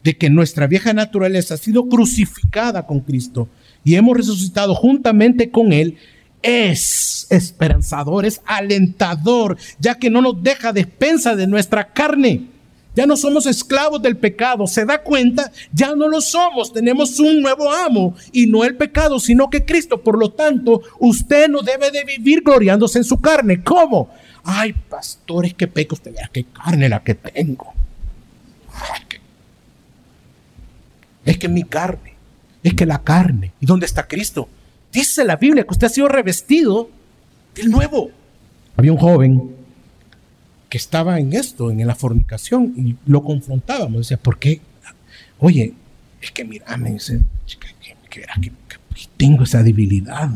de 0.04 0.18
que 0.18 0.30
nuestra 0.30 0.68
vieja 0.68 0.94
naturaleza 0.94 1.54
ha 1.54 1.58
sido 1.58 1.88
crucificada 1.88 2.86
con 2.86 3.00
Cristo, 3.00 3.48
y 3.84 3.96
hemos 3.96 4.16
resucitado 4.16 4.76
juntamente 4.76 5.50
con 5.50 5.74
Él, 5.74 5.98
es 6.42 7.28
esperanzador, 7.30 8.26
es 8.26 8.42
alentador, 8.46 9.58
ya 9.80 9.96
que 9.96 10.10
no 10.10 10.22
nos 10.22 10.42
deja 10.42 10.74
despensa 10.74 11.36
de 11.36 11.48
nuestra 11.48 11.92
carne. 11.92 12.48
Ya 12.96 13.06
no 13.06 13.16
somos 13.16 13.46
esclavos 13.46 14.02
del 14.02 14.18
pecado. 14.18 14.68
¿Se 14.68 14.84
da 14.84 15.02
cuenta? 15.02 15.52
Ya 15.72 15.96
no 15.96 16.08
lo 16.08 16.20
somos. 16.22 16.74
Tenemos 16.74 17.20
un 17.20 17.42
nuevo 17.42 17.72
amo 17.72 18.16
y 18.34 18.48
no 18.48 18.66
el 18.66 18.76
pecado, 18.76 19.20
sino 19.20 19.50
que 19.50 19.64
Cristo. 19.64 20.02
Por 20.02 20.18
lo 20.18 20.32
tanto, 20.32 20.82
usted 21.00 21.48
no 21.48 21.62
debe 21.62 21.92
de 21.92 22.04
vivir 22.04 22.42
gloriándose 22.42 22.98
en 22.98 23.04
su 23.04 23.22
carne. 23.22 23.64
¿Cómo? 23.64 24.10
Ay, 24.44 24.74
pastores, 24.74 25.54
qué 25.54 25.68
peco. 25.68 25.96
Usted 25.96 26.14
vea 26.14 26.30
qué 26.34 26.46
carne 26.46 26.90
la 26.90 27.04
que 27.04 27.16
tengo. 27.16 27.74
Es 31.24 31.38
que 31.38 31.48
mi 31.48 31.64
carne 31.64 32.19
es 32.64 32.74
que 32.74 32.86
la 32.86 33.04
carne. 33.04 33.52
¿Y 33.60 33.66
dónde 33.66 33.86
está 33.86 34.08
Cristo? 34.08 34.48
Dice 34.92 35.24
la 35.24 35.36
Biblia 35.36 35.64
que 35.64 35.72
usted 35.72 35.88
ha 35.88 35.90
sido 35.90 36.08
revestido 36.08 36.90
del 37.56 37.70
nuevo. 37.70 38.12
Había 38.76 38.92
un 38.92 38.98
joven 38.98 39.56
que 40.70 40.78
estaba 40.78 41.20
en 41.20 41.34
esto, 41.34 41.72
en 41.72 41.86
la 41.86 41.96
fornicación, 41.96 42.74
y 42.78 42.96
lo 43.06 43.24
confrontábamos. 43.24 44.00
Decía, 44.00 44.18
¿por 44.18 44.38
qué? 44.38 44.62
Oye, 45.40 45.74
es 46.22 46.32
que 46.32 46.46
mira, 46.46 46.78
me 46.78 46.92
dice, 46.92 47.22
que, 48.10 48.26
tengo 49.18 49.44
esa 49.44 49.64
debilidad, 49.64 50.30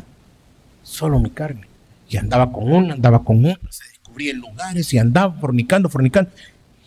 solo 0.82 1.20
mi 1.20 1.30
carne. 1.30 1.68
Y 2.10 2.18
andaba 2.18 2.52
con 2.52 2.72
uno, 2.72 2.94
andaba 2.94 3.24
con 3.24 3.46
otro, 3.46 3.72
se 3.72 3.86
descubría 3.90 4.32
en 4.32 4.38
lugares 4.38 4.94
y 4.94 4.98
andaba 4.98 5.34
fornicando, 5.40 5.90
fornicando. 5.90 6.32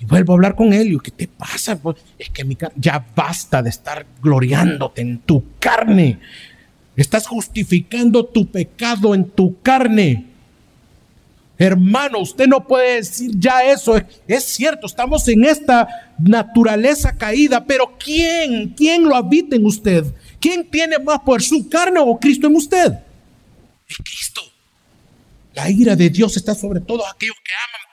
Vuelvo 0.09 0.33
a 0.33 0.37
hablar 0.37 0.55
con 0.55 0.73
él. 0.73 0.93
Y 0.93 0.99
¿qué 0.99 1.11
te 1.11 1.29
pasa? 1.29 1.81
Pues, 1.81 1.97
es 2.19 2.31
que 2.31 2.45
ya 2.77 3.05
basta 3.15 3.63
de 3.63 3.71
estar 3.71 4.07
gloriándote 4.23 5.03
en 5.03 5.19
tu 5.19 5.45
carne. 5.59 6.19
Estás 6.97 7.27
justificando 7.27 8.25
tu 8.25 8.47
pecado 8.51 9.15
en 9.15 9.29
tu 9.29 9.61
carne. 9.61 10.27
Hermano, 11.59 12.19
usted 12.19 12.47
no 12.47 12.67
puede 12.67 12.97
decir 12.97 13.31
ya 13.35 13.65
eso. 13.65 13.97
Es 14.29 14.45
cierto, 14.45 14.87
estamos 14.87 15.27
en 15.29 15.45
esta 15.45 15.89
naturaleza 16.19 17.17
caída, 17.17 17.65
pero 17.65 17.97
¿quién? 17.99 18.75
¿Quién 18.75 19.05
lo 19.05 19.17
habita 19.17 19.57
en 19.57 19.65
usted? 19.65 20.05
¿Quién 20.39 20.69
tiene 20.71 20.99
más 20.99 21.21
por 21.21 21.43
su 21.43 21.69
carne 21.69 21.99
o 22.01 22.19
Cristo 22.19 22.47
en 22.47 22.57
usted? 22.57 22.93
Es 23.89 23.97
Cristo. 23.97 24.43
La 25.55 25.71
ira 25.71 25.97
de 25.97 26.11
Dios 26.11 26.37
está 26.37 26.55
sobre 26.55 26.81
todos 26.81 27.05
aquellos 27.11 27.37
que 27.43 27.53
aman 27.53 27.86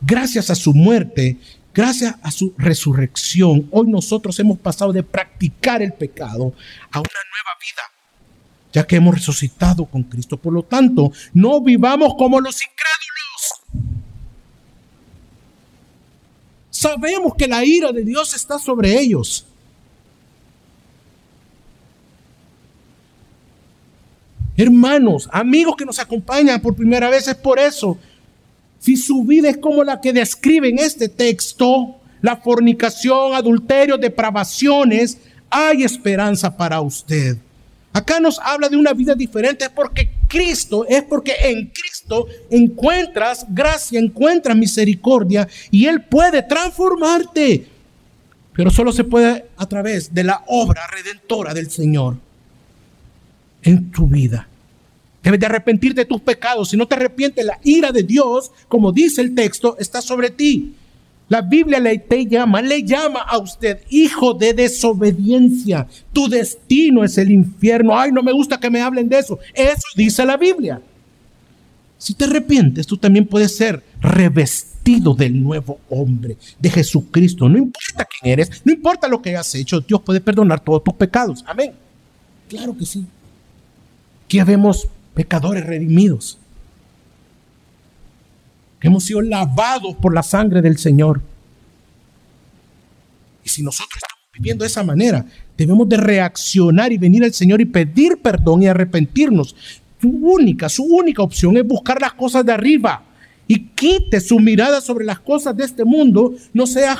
gracias 0.00 0.50
a 0.50 0.54
su 0.54 0.72
muerte, 0.72 1.38
gracias 1.74 2.14
a 2.22 2.30
su 2.30 2.54
resurrección, 2.56 3.68
hoy 3.70 3.86
nosotros 3.88 4.38
hemos 4.38 4.58
pasado 4.58 4.92
de 4.92 5.02
practicar 5.02 5.82
el 5.82 5.92
pecado 5.92 6.52
a 6.90 6.98
una 6.98 7.20
nueva 7.30 7.52
vida, 7.60 7.82
ya 8.72 8.86
que 8.86 8.96
hemos 8.96 9.14
resucitado 9.14 9.84
con 9.84 10.02
Cristo. 10.04 10.36
Por 10.36 10.52
lo 10.52 10.62
tanto, 10.62 11.12
no 11.34 11.60
vivamos 11.60 12.14
como 12.16 12.40
los 12.40 12.56
incrédulos. 12.62 14.00
Sabemos 16.70 17.34
que 17.36 17.46
la 17.46 17.64
ira 17.64 17.92
de 17.92 18.04
Dios 18.04 18.34
está 18.34 18.58
sobre 18.58 18.98
ellos. 18.98 19.46
Hermanos, 24.56 25.28
amigos 25.32 25.74
que 25.76 25.86
nos 25.86 25.98
acompañan 25.98 26.60
por 26.60 26.76
primera 26.76 27.08
vez, 27.08 27.28
es 27.28 27.34
por 27.34 27.58
eso 27.58 27.98
si 28.80 28.96
su 28.96 29.24
vida 29.24 29.50
es 29.50 29.58
como 29.58 29.84
la 29.84 30.00
que 30.00 30.12
describe 30.12 30.68
en 30.68 30.78
este 30.78 31.08
texto, 31.08 31.96
la 32.22 32.36
fornicación, 32.36 33.34
adulterio, 33.34 33.96
depravaciones, 33.98 35.18
hay 35.50 35.84
esperanza 35.84 36.56
para 36.56 36.80
usted. 36.80 37.36
Acá 37.92 38.20
nos 38.20 38.38
habla 38.38 38.68
de 38.68 38.76
una 38.76 38.92
vida 38.92 39.14
diferente, 39.14 39.64
es 39.64 39.70
porque 39.70 40.10
Cristo, 40.28 40.86
es 40.88 41.02
porque 41.02 41.34
en 41.42 41.66
Cristo 41.66 42.26
encuentras 42.48 43.44
gracia, 43.48 43.98
encuentras 43.98 44.56
misericordia 44.56 45.46
y 45.70 45.86
Él 45.86 46.02
puede 46.02 46.42
transformarte. 46.42 47.66
Pero 48.54 48.70
solo 48.70 48.92
se 48.92 49.04
puede 49.04 49.46
a 49.56 49.66
través 49.66 50.14
de 50.14 50.24
la 50.24 50.42
obra 50.46 50.86
redentora 50.86 51.52
del 51.52 51.70
Señor 51.70 52.16
en 53.62 53.90
tu 53.90 54.06
vida. 54.06 54.49
Debes 55.22 55.40
de 55.40 55.46
arrepentir 55.46 55.94
de 55.94 56.04
tus 56.04 56.20
pecados. 56.20 56.70
Si 56.70 56.76
no 56.76 56.86
te 56.86 56.94
arrepientes, 56.94 57.44
la 57.44 57.58
ira 57.62 57.92
de 57.92 58.02
Dios, 58.02 58.50
como 58.68 58.90
dice 58.92 59.20
el 59.20 59.34
texto, 59.34 59.76
está 59.78 60.00
sobre 60.00 60.30
ti. 60.30 60.74
La 61.28 61.42
Biblia 61.42 61.78
le 61.78 61.96
te 61.98 62.26
llama, 62.26 62.60
le 62.60 62.82
llama 62.82 63.20
a 63.20 63.38
usted 63.38 63.82
hijo 63.88 64.34
de 64.34 64.52
desobediencia. 64.52 65.86
Tu 66.12 66.28
destino 66.28 67.04
es 67.04 67.18
el 67.18 67.30
infierno. 67.30 67.96
Ay, 67.96 68.10
no 68.10 68.22
me 68.22 68.32
gusta 68.32 68.58
que 68.58 68.68
me 68.68 68.80
hablen 68.80 69.08
de 69.08 69.18
eso. 69.20 69.38
Eso 69.54 69.86
dice 69.94 70.26
la 70.26 70.36
Biblia. 70.36 70.82
Si 71.98 72.14
te 72.14 72.24
arrepientes, 72.24 72.86
tú 72.86 72.96
también 72.96 73.26
puedes 73.26 73.56
ser 73.56 73.84
revestido 74.00 75.14
del 75.14 75.40
nuevo 75.40 75.78
hombre, 75.90 76.36
de 76.58 76.70
Jesucristo. 76.70 77.48
No 77.48 77.58
importa 77.58 78.06
quién 78.06 78.32
eres, 78.32 78.62
no 78.64 78.72
importa 78.72 79.06
lo 79.06 79.20
que 79.20 79.30
hayas 79.30 79.54
hecho, 79.54 79.80
Dios 79.80 80.00
puede 80.00 80.20
perdonar 80.20 80.60
todos 80.60 80.82
tus 80.82 80.94
pecados. 80.94 81.44
Amén. 81.46 81.74
Claro 82.48 82.76
que 82.76 82.86
sí. 82.86 83.06
Aquí 84.24 84.42
vemos 84.42 84.88
pecadores 85.20 85.66
redimidos, 85.66 86.38
que 88.80 88.88
hemos 88.88 89.04
sido 89.04 89.20
lavados 89.20 89.94
por 89.96 90.14
la 90.14 90.22
sangre 90.22 90.62
del 90.62 90.78
Señor. 90.78 91.20
Y 93.44 93.50
si 93.50 93.62
nosotros 93.62 93.96
estamos 93.96 94.24
viviendo 94.32 94.62
de 94.62 94.68
esa 94.68 94.82
manera. 94.82 95.26
Debemos 95.58 95.86
de 95.90 95.98
reaccionar 95.98 96.90
y 96.90 96.96
venir 96.96 97.22
al 97.22 97.34
Señor 97.34 97.60
y 97.60 97.66
pedir 97.66 98.22
perdón 98.22 98.62
y 98.62 98.68
arrepentirnos. 98.68 99.54
Su 100.00 100.08
única, 100.08 100.70
su 100.70 100.84
única 100.84 101.22
opción 101.22 101.54
es 101.58 101.66
buscar 101.66 102.00
las 102.00 102.14
cosas 102.14 102.46
de 102.46 102.52
arriba 102.52 103.02
y 103.46 103.66
quite 103.74 104.22
su 104.22 104.40
mirada 104.40 104.80
sobre 104.80 105.04
las 105.04 105.20
cosas 105.20 105.54
de 105.54 105.64
este 105.64 105.84
mundo. 105.84 106.34
No 106.54 106.66
seas 106.66 106.96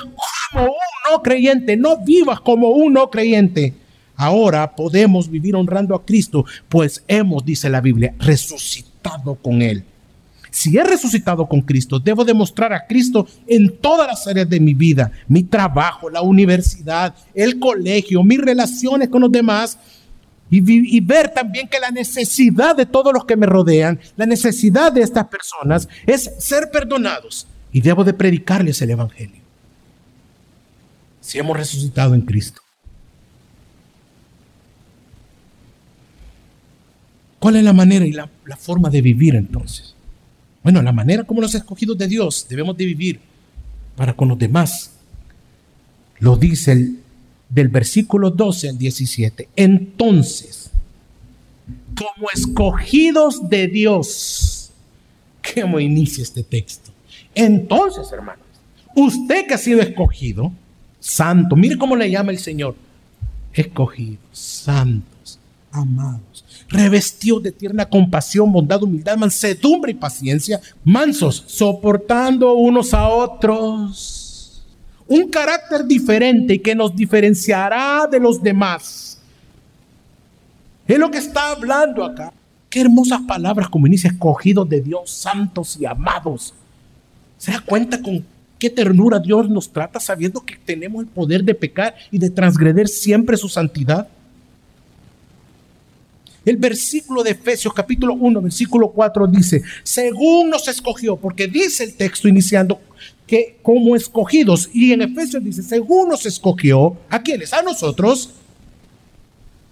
como 0.52 0.66
un 0.66 1.10
no 1.10 1.22
creyente, 1.22 1.74
no 1.74 2.04
vivas 2.04 2.42
como 2.42 2.68
un 2.68 2.92
no 2.92 3.08
creyente. 3.08 3.72
Ahora 4.20 4.76
podemos 4.76 5.30
vivir 5.30 5.56
honrando 5.56 5.94
a 5.94 6.04
Cristo, 6.04 6.44
pues 6.68 7.02
hemos, 7.08 7.42
dice 7.42 7.70
la 7.70 7.80
Biblia, 7.80 8.14
resucitado 8.18 9.34
con 9.36 9.62
Él. 9.62 9.82
Si 10.50 10.76
he 10.76 10.84
resucitado 10.84 11.46
con 11.46 11.62
Cristo, 11.62 11.98
debo 11.98 12.22
demostrar 12.22 12.70
a 12.74 12.86
Cristo 12.86 13.26
en 13.46 13.78
todas 13.78 14.06
las 14.06 14.26
áreas 14.26 14.46
de 14.46 14.60
mi 14.60 14.74
vida, 14.74 15.10
mi 15.26 15.44
trabajo, 15.44 16.10
la 16.10 16.20
universidad, 16.20 17.14
el 17.34 17.58
colegio, 17.58 18.22
mis 18.22 18.42
relaciones 18.42 19.08
con 19.08 19.22
los 19.22 19.32
demás, 19.32 19.78
y, 20.50 20.58
y, 20.96 21.00
ver 21.00 21.32
también 21.32 21.66
que 21.66 21.80
la 21.80 21.90
necesidad 21.90 22.76
de 22.76 22.84
todos 22.84 23.14
los 23.14 23.24
que 23.24 23.36
me 23.36 23.46
rodean, 23.46 23.98
la 24.18 24.26
necesidad 24.26 24.92
de 24.92 25.00
estas 25.00 25.28
personas 25.28 25.88
es 26.06 26.30
ser 26.40 26.70
perdonados. 26.70 27.46
Y 27.72 27.80
debo 27.80 28.04
de 28.04 28.12
predicarles 28.12 28.82
el 28.82 28.90
Evangelio. 28.90 29.40
Si 31.22 31.38
hemos 31.38 31.56
resucitado 31.56 32.14
en 32.14 32.20
Cristo. 32.20 32.60
¿Cuál 37.40 37.56
es 37.56 37.64
la 37.64 37.72
manera 37.72 38.06
y 38.06 38.12
la, 38.12 38.28
forma 38.58 38.90
de 38.90 39.00
vivir 39.00 39.34
entonces? 39.34 39.94
Bueno, 40.62 40.82
la 40.82 40.92
manera 40.92 41.24
como 41.24 41.40
los 41.40 41.54
escogidos 41.54 41.96
de 41.96 42.06
Dios 42.06 42.46
debemos 42.48 42.76
de 42.76 42.84
vivir 42.84 43.18
para 43.96 44.12
con 44.12 44.28
los 44.28 44.38
demás. 44.38 44.92
Lo 46.18 46.36
dice 46.36 46.72
el, 46.72 47.00
del 47.48 47.68
versículo 47.68 48.30
12 48.30 48.68
al 48.68 48.78
17. 48.78 49.48
Entonces, 49.56 50.70
como 51.94 52.28
escogidos 52.34 53.48
de 53.48 53.68
Dios, 53.68 54.70
¿cómo 55.54 55.80
inicia 55.80 56.22
este 56.22 56.42
texto? 56.42 56.90
Entonces, 57.34 58.12
hermanos, 58.12 58.44
usted 58.94 59.46
que 59.46 59.54
ha 59.54 59.58
sido 59.58 59.80
escogido, 59.80 60.52
santo, 60.98 61.56
mire 61.56 61.78
cómo 61.78 61.96
le 61.96 62.10
llama 62.10 62.32
el 62.32 62.38
Señor, 62.38 62.76
escogidos, 63.54 64.18
santos, 64.30 65.38
amados 65.72 66.44
revestidos 66.70 67.42
de 67.42 67.52
tierna 67.52 67.84
compasión, 67.84 68.50
bondad, 68.50 68.82
humildad, 68.82 69.16
mansedumbre 69.16 69.90
y 69.90 69.94
paciencia, 69.94 70.60
mansos, 70.84 71.44
soportando 71.46 72.54
unos 72.54 72.94
a 72.94 73.08
otros. 73.08 74.64
Un 75.08 75.28
carácter 75.28 75.84
diferente 75.84 76.62
que 76.62 76.74
nos 76.74 76.94
diferenciará 76.94 78.06
de 78.10 78.20
los 78.20 78.40
demás. 78.40 79.20
Es 80.86 80.98
lo 80.98 81.10
que 81.10 81.18
está 81.18 81.50
hablando 81.50 82.04
acá. 82.04 82.32
Qué 82.68 82.80
hermosas 82.82 83.20
palabras 83.22 83.68
como 83.68 83.88
inicia, 83.88 84.10
escogidos 84.10 84.68
de 84.68 84.80
Dios, 84.80 85.10
santos 85.10 85.76
y 85.80 85.84
amados. 85.84 86.54
¿Se 87.36 87.50
da 87.50 87.60
cuenta 87.60 88.00
con 88.00 88.24
qué 88.60 88.70
ternura 88.70 89.18
Dios 89.18 89.48
nos 89.48 89.72
trata 89.72 89.98
sabiendo 89.98 90.44
que 90.44 90.54
tenemos 90.56 91.02
el 91.02 91.08
poder 91.08 91.42
de 91.42 91.56
pecar 91.56 91.96
y 92.12 92.18
de 92.18 92.30
transgreder 92.30 92.86
siempre 92.86 93.36
su 93.36 93.48
santidad? 93.48 94.06
El 96.50 96.56
versículo 96.56 97.22
de 97.22 97.30
Efesios 97.30 97.72
capítulo 97.72 98.14
1, 98.14 98.42
versículo 98.42 98.90
4 98.90 99.28
dice, 99.28 99.62
según 99.84 100.50
nos 100.50 100.66
escogió, 100.66 101.16
porque 101.16 101.46
dice 101.46 101.84
el 101.84 101.94
texto 101.94 102.26
iniciando 102.26 102.80
que 103.24 103.58
como 103.62 103.94
escogidos, 103.94 104.68
y 104.74 104.92
en 104.92 105.02
Efesios 105.02 105.44
dice, 105.44 105.62
según 105.62 106.08
nos 106.08 106.26
escogió, 106.26 106.96
¿a 107.08 107.22
quiénes? 107.22 107.52
A 107.52 107.62
nosotros, 107.62 108.30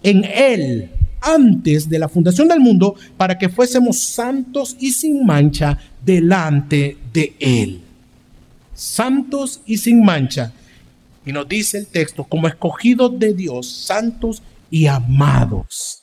en 0.01 0.23
Él, 0.23 0.89
antes 1.19 1.89
de 1.89 1.99
la 1.99 2.07
fundación 2.07 2.47
del 2.47 2.61
mundo, 2.61 2.95
para 3.17 3.37
que 3.37 3.49
fuésemos 3.49 3.99
santos 3.99 4.77
y 4.79 4.93
sin 4.93 5.25
mancha 5.25 5.77
delante 6.05 6.97
de 7.11 7.33
Él. 7.41 7.81
Santos 8.73 9.59
y 9.65 9.75
sin 9.79 10.01
mancha. 10.01 10.53
Y 11.25 11.33
nos 11.33 11.45
dice 11.45 11.77
el 11.77 11.87
texto, 11.87 12.23
como 12.23 12.47
escogidos 12.47 13.19
de 13.19 13.33
Dios, 13.33 13.69
santos 13.69 14.41
y 14.71 14.87
amados 14.87 15.98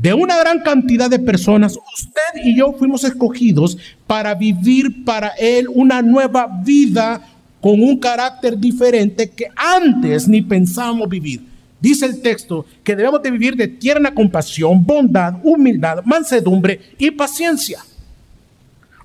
de 0.00 0.14
una 0.14 0.38
gran 0.38 0.60
cantidad 0.60 1.10
de 1.10 1.18
personas, 1.18 1.76
usted 1.76 2.42
y 2.42 2.56
yo 2.56 2.72
fuimos 2.72 3.04
escogidos 3.04 3.76
para 4.06 4.34
vivir 4.34 5.04
para 5.04 5.28
Él 5.38 5.66
una 5.68 6.00
nueva 6.00 6.46
vida 6.64 7.20
con 7.60 7.82
un 7.82 7.98
carácter 7.98 8.56
diferente 8.58 9.28
que 9.28 9.48
antes 9.54 10.26
ni 10.26 10.40
pensamos 10.40 11.06
vivir. 11.06 11.42
Dice 11.78 12.06
el 12.06 12.22
texto 12.22 12.64
que 12.82 12.96
debemos 12.96 13.22
de 13.22 13.30
vivir 13.30 13.54
de 13.56 13.68
tierna 13.68 14.14
compasión, 14.14 14.86
bondad, 14.86 15.34
humildad, 15.42 16.02
mansedumbre 16.04 16.80
y 16.96 17.10
paciencia. 17.10 17.84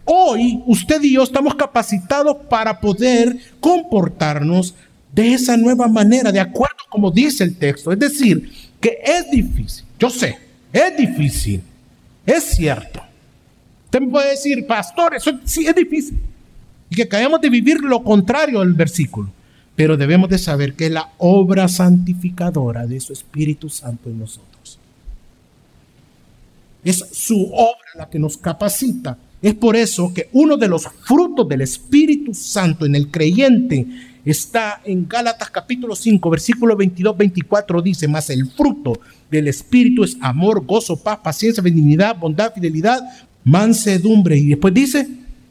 Hoy 0.06 0.62
usted 0.66 1.02
y 1.04 1.14
yo 1.14 1.24
estamos 1.24 1.56
capacitados 1.56 2.38
para 2.50 2.80
poder 2.80 3.38
comportarnos 3.60 4.74
de 5.12 5.34
esa 5.34 5.58
nueva 5.58 5.90
manera, 5.90 6.32
de 6.32 6.40
acuerdo 6.40 6.78
como 6.90 7.12
dice 7.12 7.44
el 7.44 7.58
texto. 7.58 7.92
Es 7.92 8.00
decir, 8.00 8.50
que 8.80 8.98
es 9.04 9.30
difícil, 9.30 9.84
yo 10.00 10.10
sé, 10.10 10.45
es 10.76 10.98
difícil, 10.98 11.62
es 12.26 12.44
cierto. 12.44 13.02
Usted 13.86 14.02
me 14.02 14.08
puede 14.08 14.32
decir, 14.32 14.68
pastor, 14.68 15.16
eso 15.16 15.32
sí 15.46 15.66
es 15.66 15.74
difícil. 15.74 16.20
Y 16.90 16.96
que 16.96 17.04
acabemos 17.04 17.40
de 17.40 17.50
vivir 17.50 17.80
lo 17.80 18.04
contrario 18.04 18.60
del 18.60 18.74
versículo. 18.74 19.30
Pero 19.78 19.96
debemos 19.96 20.30
de 20.30 20.38
saber 20.38 20.74
que 20.74 20.88
es 20.88 20.92
la 20.92 21.12
obra 21.18 21.70
santificadora 21.70 22.86
de 22.88 23.00
su 23.00 23.14
Espíritu 23.14 23.70
Santo 23.70 24.10
en 24.10 24.20
nosotros. 24.20 24.78
Es 26.84 27.06
su 27.14 27.52
obra 27.54 27.90
la 27.96 28.10
que 28.10 28.20
nos 28.20 28.36
capacita. 28.36 29.18
Es 29.42 29.54
por 29.54 29.78
eso 29.78 30.14
que 30.14 30.28
uno 30.34 30.58
de 30.58 30.68
los 30.68 30.90
frutos 31.06 31.48
del 31.48 31.62
Espíritu 31.62 32.34
Santo 32.34 32.86
en 32.86 32.96
el 32.96 33.10
creyente 33.10 33.86
está 34.26 34.82
en 34.84 35.08
Gálatas 35.08 35.52
capítulo 35.52 35.96
5, 35.96 36.30
versículo 36.30 36.76
22, 36.76 37.16
24, 37.16 37.82
dice, 37.82 38.10
más 38.10 38.30
el 38.30 38.50
fruto 38.52 39.00
del 39.30 39.48
Espíritu 39.48 40.04
es 40.04 40.18
amor, 40.22 40.66
gozo, 40.66 40.96
paz, 40.96 41.20
paciencia, 41.24 41.62
benignidad, 41.64 42.18
bondad, 42.18 42.54
fidelidad, 42.54 43.02
mansedumbre. 43.44 44.38
Y 44.38 44.48
después 44.48 44.74
dice, 44.74 45.08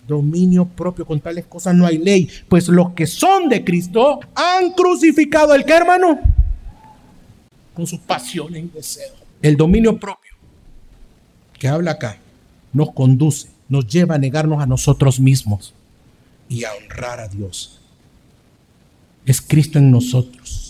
dominio 0.07 0.67
propio, 0.67 1.07
con 1.07 1.21
tales 1.21 1.47
cosas 1.47 1.75
no 1.75 1.87
hay 1.87 1.99
ley. 1.99 2.29
Pues 2.49 2.69
los 2.69 2.91
que 2.93 3.07
son 3.07 3.49
de 3.49 3.65
Cristo 3.65 4.21
han 4.35 4.73
crucificado 4.73 5.55
el 5.55 5.65
que 5.65 5.73
hermano, 5.73 6.21
con 7.75 7.87
sus 7.87 8.01
pasiones 8.01 8.65
y 8.65 8.69
deseos. 8.69 9.15
El 9.43 9.57
dominio 9.57 9.99
propio 9.99 10.33
que 11.59 11.69
habla 11.69 11.93
acá 11.93 12.19
nos 12.73 12.93
conduce, 12.93 13.49
nos 13.69 13.87
lleva 13.87 14.15
a 14.15 14.19
negarnos 14.19 14.63
a 14.63 14.67
nosotros 14.67 15.21
mismos 15.21 15.75
y 16.49 16.65
a 16.65 16.71
honrar 16.75 17.21
a 17.21 17.29
Dios 17.29 17.81
es 19.27 19.41
Cristo 19.41 19.79
en 19.79 19.91
nosotros. 19.91 20.64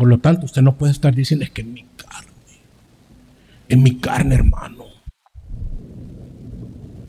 Por 0.00 0.08
lo 0.08 0.16
tanto, 0.16 0.46
usted 0.46 0.62
no 0.62 0.78
puede 0.78 0.92
estar 0.92 1.14
diciendo 1.14 1.44
es 1.44 1.50
que 1.50 1.60
en 1.60 1.74
mi 1.74 1.82
carne, 1.82 2.32
en 3.68 3.82
mi 3.82 3.98
carne, 3.98 4.34
hermano. 4.34 4.84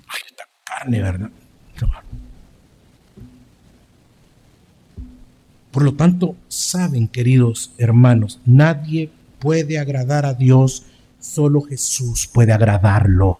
Ay, 0.09 0.19
esta 0.27 0.43
carne, 0.65 1.01
¿verdad? 1.01 1.29
Por 5.71 5.83
lo 5.83 5.93
tanto, 5.93 6.35
saben, 6.49 7.07
queridos 7.07 7.71
hermanos, 7.77 8.41
nadie 8.43 9.09
puede 9.39 9.79
agradar 9.79 10.25
a 10.25 10.33
Dios, 10.33 10.83
solo 11.17 11.61
Jesús 11.61 12.27
puede 12.27 12.51
agradarlo 12.51 13.39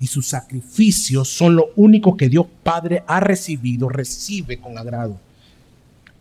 y 0.00 0.06
sus 0.06 0.28
sacrificios 0.28 1.28
son 1.28 1.56
lo 1.56 1.72
único 1.76 2.16
que 2.16 2.30
Dios 2.30 2.46
Padre 2.62 3.04
ha 3.06 3.20
recibido, 3.20 3.90
recibe 3.90 4.58
con 4.58 4.78
agrado. 4.78 5.20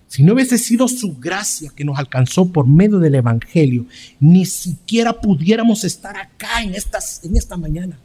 Si 0.10 0.24
no 0.24 0.34
hubiese 0.34 0.58
sido 0.58 0.88
su 0.88 1.16
gracia 1.20 1.72
que 1.76 1.86
nos 1.86 2.00
alcanzó 2.00 2.52
por 2.52 2.66
medio 2.66 2.98
del 2.98 3.14
Evangelio, 3.14 3.86
ni 4.20 4.44
siquiera 4.44 5.14
pudiéramos 5.14 5.84
estar 5.84 6.18
acá 6.18 6.64
en, 6.64 6.74
en 6.74 7.38
esta 7.38 7.56
mañana. 7.58 7.96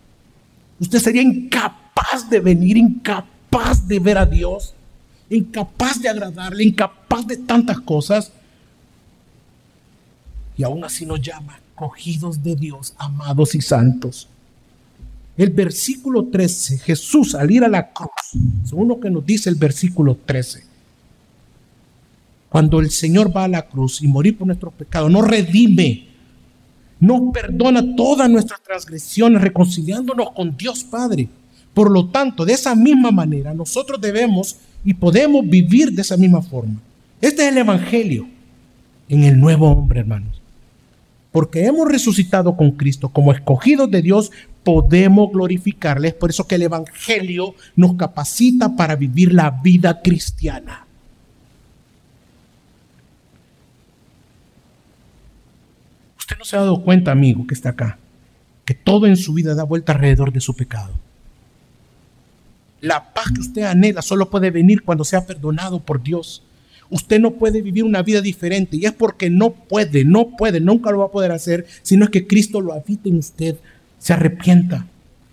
Usted 0.78 0.98
sería 0.98 1.22
incapaz 1.22 2.28
de 2.28 2.40
venir, 2.40 2.76
incapaz 2.76 3.88
de 3.88 3.98
ver 3.98 4.18
a 4.18 4.26
Dios, 4.26 4.74
incapaz 5.30 5.98
de 6.02 6.10
agradarle, 6.10 6.64
incapaz 6.64 7.26
de 7.26 7.38
tantas 7.38 7.80
cosas. 7.80 8.32
Y 10.58 10.62
aún 10.62 10.84
así 10.84 11.06
nos 11.06 11.22
llama, 11.22 11.58
cogidos 11.74 12.42
de 12.42 12.54
Dios, 12.54 12.92
amados 12.98 13.54
y 13.54 13.62
santos. 13.62 14.28
El 15.38 15.48
versículo 15.48 16.26
13, 16.26 16.80
Jesús 16.80 17.34
al 17.34 17.50
ir 17.50 17.64
a 17.64 17.68
la 17.68 17.92
cruz, 17.94 18.10
según 18.66 18.88
lo 18.88 19.00
que 19.00 19.08
nos 19.08 19.24
dice 19.24 19.48
el 19.48 19.56
versículo 19.56 20.18
13, 20.22 20.73
cuando 22.54 22.78
el 22.78 22.92
Señor 22.92 23.36
va 23.36 23.42
a 23.42 23.48
la 23.48 23.62
cruz 23.62 24.00
y 24.00 24.06
morir 24.06 24.38
por 24.38 24.46
nuestros 24.46 24.72
pecados, 24.74 25.10
nos 25.10 25.26
redime, 25.26 26.06
nos 27.00 27.32
perdona 27.32 27.96
todas 27.96 28.30
nuestras 28.30 28.62
transgresiones, 28.62 29.42
reconciliándonos 29.42 30.30
con 30.30 30.56
Dios 30.56 30.84
Padre. 30.84 31.28
Por 31.74 31.90
lo 31.90 32.10
tanto, 32.10 32.44
de 32.44 32.52
esa 32.52 32.76
misma 32.76 33.10
manera, 33.10 33.52
nosotros 33.52 34.00
debemos 34.00 34.54
y 34.84 34.94
podemos 34.94 35.44
vivir 35.44 35.90
de 35.90 36.02
esa 36.02 36.16
misma 36.16 36.42
forma. 36.42 36.80
Este 37.20 37.42
es 37.42 37.48
el 37.50 37.58
Evangelio 37.58 38.28
en 39.08 39.24
el 39.24 39.40
nuevo 39.40 39.72
hombre, 39.72 39.98
hermanos. 39.98 40.40
Porque 41.32 41.66
hemos 41.66 41.88
resucitado 41.88 42.56
con 42.56 42.70
Cristo 42.70 43.08
como 43.08 43.32
escogidos 43.32 43.90
de 43.90 44.00
Dios, 44.00 44.30
podemos 44.62 45.32
glorificarle. 45.32 46.06
Es 46.06 46.14
por 46.14 46.30
eso 46.30 46.46
que 46.46 46.54
el 46.54 46.62
Evangelio 46.62 47.56
nos 47.74 47.96
capacita 47.96 48.76
para 48.76 48.94
vivir 48.94 49.34
la 49.34 49.50
vida 49.50 50.00
cristiana. 50.02 50.83
Usted 56.24 56.38
no 56.38 56.46
se 56.46 56.56
ha 56.56 56.60
dado 56.60 56.80
cuenta, 56.80 57.10
amigo, 57.10 57.46
que 57.46 57.52
está 57.52 57.68
acá, 57.68 57.98
que 58.64 58.72
todo 58.72 59.06
en 59.06 59.18
su 59.18 59.34
vida 59.34 59.54
da 59.54 59.62
vuelta 59.62 59.92
alrededor 59.92 60.32
de 60.32 60.40
su 60.40 60.56
pecado. 60.56 60.94
La 62.80 63.12
paz 63.12 63.26
que 63.30 63.42
usted 63.42 63.64
anhela 63.64 64.00
solo 64.00 64.30
puede 64.30 64.50
venir 64.50 64.84
cuando 64.84 65.04
sea 65.04 65.26
perdonado 65.26 65.80
por 65.80 66.02
Dios. 66.02 66.42
Usted 66.88 67.20
no 67.20 67.32
puede 67.32 67.60
vivir 67.60 67.84
una 67.84 68.02
vida 68.02 68.22
diferente 68.22 68.78
y 68.78 68.86
es 68.86 68.92
porque 68.92 69.28
no 69.28 69.50
puede, 69.50 70.06
no 70.06 70.34
puede, 70.34 70.60
nunca 70.60 70.90
lo 70.90 71.00
va 71.00 71.04
a 71.04 71.10
poder 71.10 71.30
hacer, 71.30 71.66
sino 71.82 72.06
es 72.06 72.10
que 72.10 72.26
Cristo 72.26 72.62
lo 72.62 72.72
habita 72.72 73.10
en 73.10 73.18
usted, 73.18 73.56
se 73.98 74.14
arrepienta. 74.14 74.86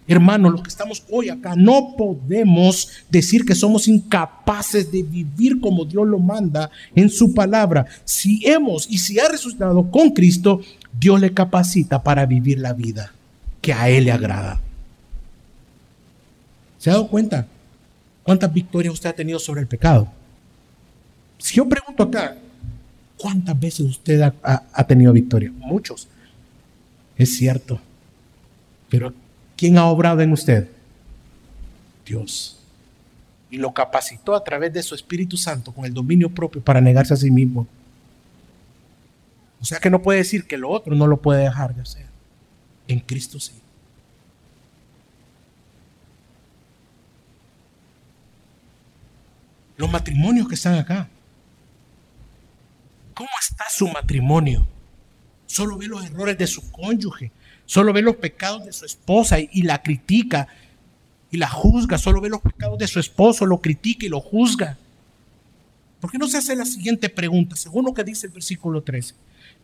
Hermanos, 0.08 0.52
los 0.52 0.62
que 0.62 0.68
estamos 0.68 1.04
hoy 1.10 1.30
acá, 1.30 1.56
no 1.56 1.96
podemos 1.96 2.90
decir 3.10 3.46
que 3.46 3.56
somos 3.56 3.88
incapaces 3.88 4.92
de 4.92 5.04
vivir 5.04 5.62
como 5.62 5.86
Dios 5.86 6.06
lo 6.06 6.20
manda 6.20 6.70
en 6.94 7.10
su 7.10 7.34
palabra. 7.34 7.86
Si 8.04 8.42
hemos 8.46 8.90
y 8.90 8.98
si 8.98 9.20
ha 9.20 9.30
resucitado 9.30 9.90
con 9.90 10.10
Cristo, 10.10 10.60
Dios 11.00 11.20
le 11.20 11.34
capacita 11.34 12.04
para 12.04 12.26
vivir 12.26 12.60
la 12.60 12.74
vida 12.74 13.12
que 13.62 13.74
a 13.74 13.90
Él 13.90 14.06
le 14.06 14.12
agrada. 14.12 14.60
¿Se 16.78 16.90
ha 16.90 16.94
dado 16.94 17.08
cuenta 17.08 17.48
cuántas 18.24 18.52
victorias 18.52 18.94
usted 18.94 19.10
ha 19.10 19.14
tenido 19.14 19.40
sobre 19.40 19.62
el 19.62 19.68
pecado? 19.68 20.12
Si 21.38 21.56
yo 21.56 21.68
pregunto 21.68 22.04
acá, 22.04 22.38
¿cuántas 23.18 23.60
veces 23.60 23.82
usted 23.82 24.22
ha, 24.22 24.88
tenido 24.88 25.14
victoria? 25.14 25.52
Muchos. 25.58 26.08
Es 27.16 27.36
cierto. 27.38 27.80
Pero 28.90 29.14
¿quién 29.56 29.78
ha 29.78 29.86
obrado 29.86 30.22
en 30.22 30.32
usted? 30.32 30.68
Dios. 32.06 32.60
Y 33.50 33.58
lo 33.58 33.74
capacitó 33.74 34.36
a 34.36 34.44
través 34.44 34.74
de 34.74 34.82
su 34.82 34.96
Espíritu 34.96 35.38
Santo 35.38 35.72
con 35.72 35.86
el 35.86 35.94
dominio 35.94 36.30
propio 36.30 36.62
para 36.62 36.82
negarse 36.82 37.14
a 37.14 37.18
sí 37.18 37.30
mismo. 37.30 37.68
O 39.62 39.66
sea 39.66 39.80
que 39.80 39.90
no 39.90 40.02
puede 40.02 40.20
decir 40.20 40.48
que 40.48 40.58
lo 40.58 40.70
otro 40.70 40.96
no 40.96 41.08
lo 41.08 41.22
puede 41.22 41.44
dejar 41.44 41.76
de 41.76 41.82
hacer. 41.82 42.08
En 42.88 43.00
Cristo 43.00 43.40
sí. 43.40 43.54
Los 49.78 49.90
matrimonios 49.92 50.48
que 50.48 50.56
están 50.56 50.76
acá. 50.76 51.08
¿Cómo 53.14 53.30
está 53.40 53.66
su 53.70 53.88
matrimonio? 53.88 54.68
Solo 55.46 55.78
ve 55.78 55.88
los 55.88 56.06
errores 56.06 56.38
de 56.38 56.48
su 56.48 56.72
cónyuge, 56.72 57.32
solo 57.66 57.94
ve 57.94 58.02
los 58.02 58.16
pecados 58.16 58.66
de 58.66 58.74
su 58.74 58.86
esposa 58.86 59.38
y, 59.40 59.64
la 59.64 59.82
critica 59.82 60.48
y 61.30 61.38
la 61.38 61.50
juzga, 61.50 61.98
solo 61.98 62.22
ve 62.22 62.30
los 62.30 62.42
pecados 62.42 62.80
de 62.80 62.88
su 62.88 63.00
esposo, 63.00 63.46
lo 63.46 63.60
critica 63.60 64.06
y 64.06 64.10
lo 64.10 64.22
juzga. 64.22 64.78
¿Por 66.00 66.10
qué 66.10 66.18
no 66.18 66.28
se 66.28 66.38
hace 66.38 66.56
la 66.56 66.66
siguiente 66.66 67.10
pregunta, 67.10 67.56
según 67.56 67.86
lo 67.86 67.94
que 67.94 68.04
dice 68.04 68.28
el 68.28 68.34
versículo 68.34 68.82
13? 68.82 69.14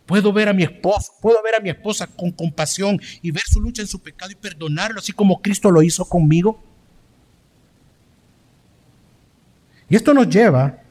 Puedo 0.08 0.32
ver 0.32 0.48
a 0.48 0.54
mi 0.54 0.64
esposo, 0.64 1.12
puedo 1.22 1.44
ver 1.44 1.56
a 1.56 1.60
mi 1.60 1.70
esposa 1.70 2.08
con 2.08 2.32
compasión 2.32 3.00
y 3.22 3.30
ver 3.30 3.44
su 3.44 3.60
lucha 3.60 3.82
en 3.82 3.90
su 3.90 4.00
pecado 4.00 4.32
y 4.32 4.36
perdonarlo, 4.36 5.00
así 5.00 5.12
como 5.12 5.42
Cristo 5.42 5.70
lo 5.70 5.82
hizo 5.82 6.06
conmigo. 6.06 6.64
Y 9.90 9.98
esto 9.98 10.14
nos 10.14 10.30
lleva 10.30 10.82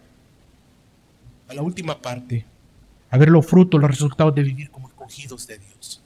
a 1.49 1.55
la 1.55 1.63
última 1.63 2.01
parte, 2.01 2.45
a 3.09 3.17
ver 3.17 3.31
los 3.31 3.47
frutos, 3.47 3.81
los 3.81 3.91
resultados 3.91 4.35
de 4.35 4.43
vivir 4.43 4.71
como 4.71 4.89
escogidos 4.89 5.47
de 5.47 5.59
Dios. 5.59 6.03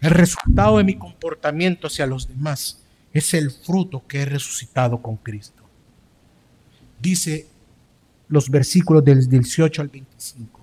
El 0.00 0.10
resultado 0.10 0.78
de 0.78 0.84
mi 0.84 0.96
comportamiento 0.96 1.86
hacia 1.86 2.08
los 2.08 2.26
demás 2.26 2.82
es 3.12 3.34
el 3.34 3.52
fruto 3.52 4.04
que 4.08 4.22
he 4.22 4.24
resucitado 4.24 5.00
con 5.00 5.16
Cristo. 5.16 5.62
Dice 7.00 7.46
los 8.28 8.50
versículos 8.50 9.04
del 9.04 9.28
18 9.28 9.82
al 9.82 9.88
25 9.88 10.55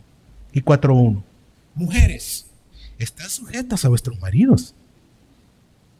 y 0.53 0.61
4.1. 0.61 1.23
Mujeres, 1.75 2.45
están 2.97 3.29
sujetas 3.29 3.83
a 3.83 3.89
vuestros 3.89 4.19
maridos. 4.19 4.73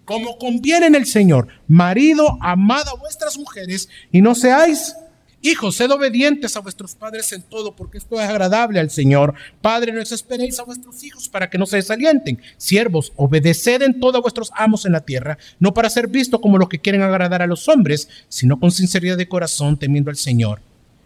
Como 0.05 0.37
conviene 0.37 0.87
en 0.87 0.95
el 0.95 1.05
Señor, 1.05 1.47
marido, 1.67 2.37
amad 2.41 2.87
a 2.87 2.95
vuestras 2.95 3.37
mujeres 3.37 3.89
y 4.11 4.21
no 4.21 4.35
seáis 4.35 4.95
Hijos, 5.45 5.75
sed 5.75 5.91
obedientes 5.91 6.55
a 6.55 6.61
vuestros 6.61 6.95
padres 6.95 7.33
en 7.33 7.41
todo, 7.41 7.75
porque 7.75 7.97
esto 7.97 8.15
es 8.15 8.29
agradable 8.29 8.79
al 8.79 8.89
Señor. 8.89 9.33
Padre, 9.61 9.91
no 9.91 9.99
desesperéis 9.99 10.57
a 10.57 10.63
vuestros 10.63 11.03
hijos 11.03 11.27
para 11.27 11.49
que 11.49 11.57
no 11.57 11.65
se 11.65 11.75
desalienten. 11.75 12.41
Siervos, 12.55 13.11
obedeced 13.17 13.81
en 13.81 13.99
todo 13.99 14.17
a 14.17 14.21
vuestros 14.21 14.53
amos 14.55 14.85
en 14.85 14.93
la 14.93 15.01
tierra, 15.01 15.37
no 15.59 15.73
para 15.73 15.89
ser 15.89 16.07
visto 16.07 16.39
como 16.39 16.57
los 16.57 16.69
que 16.69 16.79
quieren 16.79 17.01
agradar 17.01 17.41
a 17.41 17.47
los 17.47 17.67
hombres, 17.67 18.07
sino 18.29 18.57
con 18.57 18.71
sinceridad 18.71 19.17
de 19.17 19.27
corazón, 19.27 19.77
temiendo 19.77 20.09
al 20.09 20.15
Señor. 20.15 20.61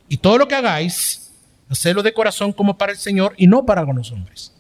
Y 0.08 0.18
todo 0.18 0.38
lo 0.38 0.48
que 0.48 0.54
hagáis, 0.54 1.27
hacedlo 1.70 2.04
de 2.04 2.14
corazón 2.14 2.54
como 2.54 2.78
para 2.78 2.92
el 2.92 2.98
Señor 2.98 3.34
y 3.38 3.48
no 3.48 3.66
para 3.66 3.84
los 3.84 4.12
hombres, 4.12 4.54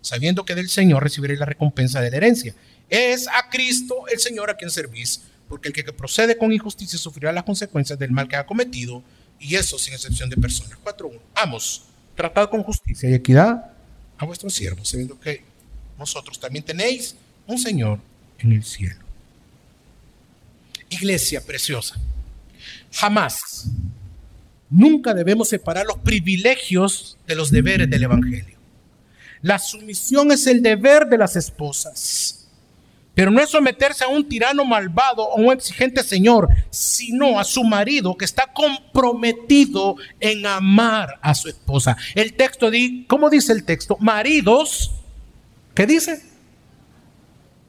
sabiendo 0.00 0.44
que 0.44 0.54
del 0.54 0.68
Señor 0.68 1.02
recibiréis 1.02 1.40
la 1.40 1.46
recompensa 1.46 2.00
de 2.00 2.10
la 2.10 2.16
herencia. 2.16 2.54
Es 2.88 3.28
a 3.28 3.48
Cristo 3.50 4.06
el 4.12 4.18
Señor 4.18 4.50
a 4.50 4.56
quien 4.56 4.70
servís 4.70 5.22
porque 5.50 5.66
el 5.66 5.74
que 5.74 5.82
procede 5.92 6.38
con 6.38 6.52
injusticia 6.52 6.96
sufrirá 6.96 7.32
las 7.32 7.42
consecuencias 7.42 7.98
del 7.98 8.12
mal 8.12 8.28
que 8.28 8.36
ha 8.36 8.46
cometido, 8.46 9.02
y 9.40 9.56
eso 9.56 9.80
sin 9.80 9.92
excepción 9.92 10.30
de 10.30 10.36
personas. 10.36 10.78
4.1. 10.84 11.18
Amos, 11.34 11.86
tratad 12.14 12.48
con 12.48 12.62
justicia 12.62 13.10
y 13.10 13.14
equidad 13.14 13.72
a 14.16 14.24
vuestros 14.24 14.54
siervos, 14.54 14.88
sabiendo 14.88 15.18
que 15.18 15.42
vosotros 15.98 16.38
también 16.38 16.64
tenéis 16.64 17.16
un 17.48 17.58
Señor 17.58 17.98
en 18.38 18.52
el 18.52 18.62
cielo. 18.62 19.00
Iglesia 20.88 21.44
preciosa, 21.44 21.96
jamás, 22.92 23.66
nunca 24.70 25.12
debemos 25.12 25.48
separar 25.48 25.86
los 25.86 25.98
privilegios 25.98 27.18
de 27.26 27.34
los 27.34 27.50
deberes 27.50 27.90
del 27.90 28.04
Evangelio. 28.04 28.58
La 29.42 29.58
sumisión 29.58 30.32
es 30.32 30.46
el 30.46 30.62
deber 30.62 31.06
de 31.06 31.18
las 31.18 31.36
esposas 31.36 32.40
pero 33.14 33.30
no 33.30 33.42
es 33.42 33.50
someterse 33.50 34.04
a 34.04 34.08
un 34.08 34.26
tirano 34.26 34.64
malvado 34.64 35.24
o 35.24 35.40
un 35.40 35.52
exigente 35.52 36.02
señor, 36.02 36.48
sino 36.70 37.38
a 37.38 37.44
su 37.44 37.64
marido 37.64 38.16
que 38.16 38.24
está 38.24 38.50
comprometido 38.52 39.96
en 40.20 40.46
amar 40.46 41.18
a 41.20 41.34
su 41.34 41.48
esposa. 41.48 41.98
El 42.14 42.34
texto, 42.34 42.70
dice, 42.70 43.04
¿cómo 43.06 43.28
dice 43.28 43.52
el 43.52 43.64
texto? 43.64 43.96
Maridos, 44.00 44.92
¿qué 45.74 45.86
dice? 45.86 46.22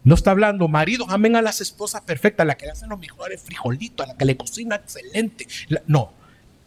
No 0.06 0.16
está 0.16 0.32
hablando, 0.32 0.70
maridos, 0.70 1.08
amen 1.10 1.36
a 1.36 1.42
las 1.42 1.60
esposas 1.60 2.02
perfectas, 2.02 2.46
a 2.46 2.48
la 2.48 2.56
que 2.56 2.66
le 2.66 2.72
hacen 2.72 2.88
los 2.88 3.00
mejores 3.00 3.42
frijolitos, 3.42 4.06
a 4.06 4.14
la 4.14 4.18
que 4.18 4.26
le 4.26 4.38
cocina 4.38 4.78
excelente. 4.78 5.48
No, 5.86 6.14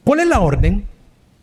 ponle 0.04 0.24
la 0.24 0.40
orden, 0.40 0.86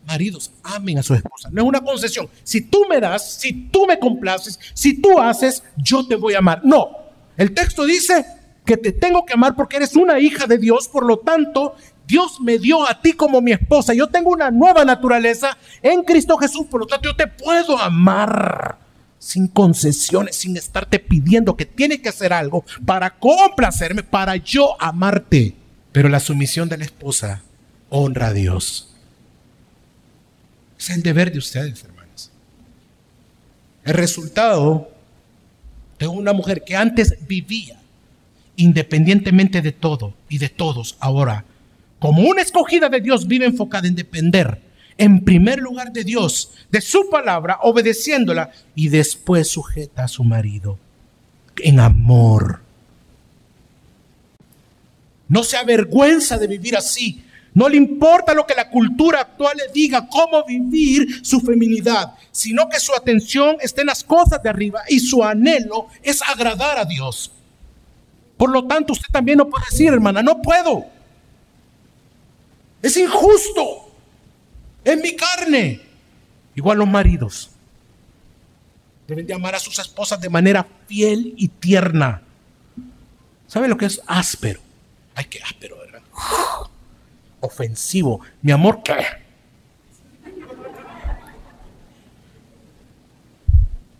maridos, 0.06 0.52
amen 0.62 0.98
a 0.98 1.02
su 1.02 1.14
esposa. 1.14 1.48
No 1.52 1.62
es 1.62 1.68
una 1.68 1.80
concesión. 1.80 2.28
Si 2.42 2.62
tú 2.62 2.86
me 2.88 3.00
das, 3.00 3.34
si 3.34 3.52
tú 3.52 3.86
me 3.86 3.98
complaces, 3.98 4.58
si 4.74 5.00
tú 5.00 5.18
haces, 5.18 5.62
yo 5.76 6.06
te 6.06 6.16
voy 6.16 6.34
a 6.34 6.38
amar. 6.38 6.60
No, 6.64 6.90
el 7.36 7.52
texto 7.52 7.84
dice 7.84 8.24
que 8.64 8.76
te 8.76 8.92
tengo 8.92 9.24
que 9.26 9.34
amar 9.34 9.56
porque 9.56 9.76
eres 9.76 9.96
una 9.96 10.20
hija 10.20 10.46
de 10.46 10.58
Dios, 10.58 10.88
por 10.88 11.04
lo 11.04 11.18
tanto, 11.18 11.74
Dios 12.06 12.40
me 12.40 12.58
dio 12.58 12.88
a 12.88 13.00
ti 13.00 13.12
como 13.12 13.40
mi 13.40 13.52
esposa. 13.52 13.94
Yo 13.94 14.08
tengo 14.08 14.30
una 14.30 14.50
nueva 14.50 14.84
naturaleza 14.84 15.56
en 15.82 16.02
Cristo 16.02 16.36
Jesús, 16.36 16.66
por 16.70 16.80
lo 16.80 16.86
tanto, 16.86 17.08
yo 17.08 17.16
te 17.16 17.26
puedo 17.26 17.78
amar 17.78 18.78
sin 19.18 19.46
concesiones, 19.46 20.36
sin 20.36 20.56
estarte 20.56 20.98
pidiendo 20.98 21.56
que 21.56 21.64
tienes 21.64 22.00
que 22.00 22.08
hacer 22.08 22.32
algo 22.32 22.64
para 22.84 23.18
complacerme, 23.18 24.02
para 24.02 24.36
yo 24.36 24.76
amarte. 24.80 25.54
Pero 25.92 26.08
la 26.08 26.18
sumisión 26.20 26.68
de 26.68 26.78
la 26.78 26.84
esposa 26.84 27.42
honra 27.92 28.28
a 28.28 28.32
Dios. 28.32 28.88
Es 30.78 30.90
el 30.90 31.02
deber 31.02 31.30
de 31.30 31.38
ustedes, 31.38 31.84
hermanos. 31.84 32.30
El 33.84 33.94
resultado 33.94 34.90
de 35.98 36.08
una 36.08 36.32
mujer 36.32 36.64
que 36.64 36.74
antes 36.74 37.16
vivía 37.28 37.78
independientemente 38.56 39.62
de 39.62 39.72
todo 39.72 40.14
y 40.28 40.38
de 40.38 40.48
todos, 40.48 40.96
ahora, 41.00 41.44
como 41.98 42.22
una 42.22 42.42
escogida 42.42 42.88
de 42.88 43.00
Dios, 43.00 43.26
vive 43.26 43.46
enfocada 43.46 43.88
en 43.88 43.94
depender 43.94 44.60
en 44.98 45.24
primer 45.24 45.58
lugar 45.58 45.92
de 45.92 46.04
Dios, 46.04 46.50
de 46.70 46.80
su 46.80 47.08
palabra, 47.10 47.58
obedeciéndola 47.62 48.50
y 48.74 48.88
después 48.88 49.48
sujeta 49.48 50.04
a 50.04 50.08
su 50.08 50.22
marido 50.24 50.78
en 51.58 51.80
amor. 51.80 52.60
No 55.28 55.44
se 55.44 55.56
avergüenza 55.56 56.38
de 56.38 56.46
vivir 56.46 56.76
así, 56.76 57.24
no 57.54 57.68
le 57.68 57.76
importa 57.76 58.32
lo 58.32 58.46
que 58.46 58.54
la 58.54 58.70
cultura 58.70 59.20
actual 59.20 59.56
le 59.56 59.72
diga, 59.72 60.08
cómo 60.08 60.44
vivir 60.44 61.24
su 61.24 61.40
feminidad, 61.40 62.14
sino 62.30 62.68
que 62.68 62.80
su 62.80 62.94
atención 62.94 63.56
está 63.60 63.82
en 63.82 63.88
las 63.88 64.02
cosas 64.02 64.42
de 64.42 64.48
arriba 64.48 64.82
y 64.88 65.00
su 65.00 65.22
anhelo 65.22 65.88
es 66.02 66.22
agradar 66.22 66.78
a 66.78 66.84
Dios. 66.84 67.30
Por 68.38 68.50
lo 68.50 68.66
tanto, 68.66 68.94
usted 68.94 69.08
también 69.12 69.38
no 69.38 69.48
puede 69.48 69.66
decir, 69.70 69.88
hermana, 69.88 70.22
no 70.22 70.40
puedo. 70.40 70.86
Es 72.80 72.96
injusto. 72.96 73.92
Es 74.82 75.00
mi 75.00 75.14
carne. 75.14 75.80
Igual 76.54 76.78
los 76.78 76.88
maridos. 76.88 77.50
Deben 79.06 79.26
de 79.26 79.34
amar 79.34 79.54
a 79.54 79.60
sus 79.60 79.78
esposas 79.78 80.20
de 80.20 80.30
manera 80.30 80.66
fiel 80.86 81.34
y 81.36 81.48
tierna. 81.48 82.22
¿Sabe 83.46 83.68
lo 83.68 83.76
que 83.76 83.86
es 83.86 84.00
áspero? 84.06 84.60
Ay, 85.14 85.26
qué 85.26 85.40
áspero, 85.42 85.76
¿verdad? 85.78 86.00
Ofensivo. 87.42 88.20
Mi 88.40 88.52
amor, 88.52 88.82
¿qué? 88.82 89.22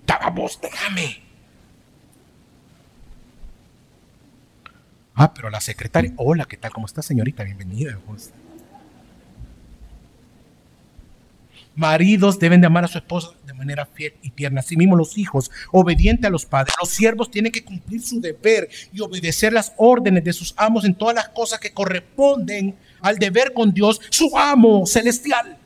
Vamos, 0.07 0.59
déjame. 0.63 1.21
Ah, 5.15 5.35
pero 5.35 5.51
la 5.51 5.61
secretaria. 5.61 6.13
Hola, 6.17 6.45
¿qué 6.45 6.57
tal? 6.57 6.73
¿Cómo 6.73 6.87
está, 6.87 7.03
señorita? 7.03 7.43
Bienvenida. 7.43 7.99
Maridos 11.75 12.39
deben 12.39 12.61
de 12.61 12.67
amar 12.69 12.85
a 12.85 12.89
su 12.89 12.99
esposa 12.99 13.31
de 13.45 13.53
manera 13.53 13.85
fiel 13.85 14.15
y 14.23 14.31
tierna. 14.31 14.61
Asimismo, 14.61 14.95
los 14.95 15.19
hijos, 15.19 15.51
obedientes 15.73 16.25
a 16.25 16.31
los 16.31 16.47
padres. 16.47 16.73
Los 16.81 16.91
siervos 16.91 17.31
tienen 17.31 17.51
que 17.51 17.65
cumplir 17.65 18.01
su 18.01 18.21
deber 18.21 18.69
y 18.93 19.01
obedecer 19.01 19.53
las 19.53 19.73
órdenes 19.77 20.23
de 20.23 20.33
sus 20.33 20.55
amos 20.57 20.85
en 20.85 20.95
todas 20.95 21.17
las 21.17 21.31
cosas 21.31 21.59
que 21.59 21.73
corresponden 21.73 22.77
al 23.03 23.19
deber 23.19 23.53
con 23.53 23.75
Dios, 23.75 24.01
su 24.09 24.37
amo 24.39 24.87
celestial. 24.87 25.59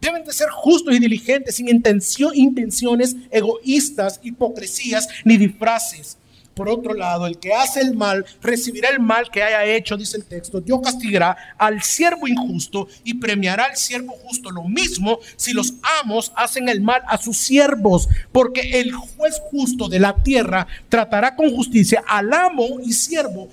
Deben 0.00 0.24
de 0.24 0.32
ser 0.32 0.48
justos 0.48 0.94
y 0.94 0.98
diligentes, 0.98 1.56
sin 1.56 1.68
intención, 1.68 2.32
intenciones 2.34 3.14
egoístas, 3.30 4.18
hipocresías 4.22 5.06
ni 5.24 5.36
disfraces. 5.36 6.16
Por 6.54 6.68
otro 6.68 6.94
lado, 6.94 7.26
el 7.26 7.38
que 7.38 7.54
hace 7.54 7.80
el 7.80 7.94
mal 7.94 8.26
recibirá 8.42 8.90
el 8.90 9.00
mal 9.00 9.30
que 9.30 9.42
haya 9.42 9.64
hecho, 9.64 9.96
dice 9.96 10.16
el 10.16 10.24
texto. 10.24 10.60
Dios 10.60 10.80
castigará 10.82 11.36
al 11.56 11.82
siervo 11.82 12.28
injusto 12.28 12.88
y 13.04 13.14
premiará 13.14 13.64
al 13.64 13.76
siervo 13.76 14.12
justo. 14.12 14.50
Lo 14.50 14.64
mismo 14.64 15.20
si 15.36 15.52
los 15.52 15.74
amos 16.02 16.32
hacen 16.36 16.68
el 16.68 16.80
mal 16.80 17.02
a 17.06 17.18
sus 17.18 17.36
siervos, 17.36 18.08
porque 18.32 18.80
el 18.80 18.92
juez 18.92 19.40
justo 19.50 19.88
de 19.88 20.00
la 20.00 20.22
tierra 20.22 20.66
tratará 20.88 21.34
con 21.36 21.54
justicia 21.54 22.02
al 22.06 22.32
amo 22.32 22.80
y 22.84 22.92
siervo. 22.92 23.48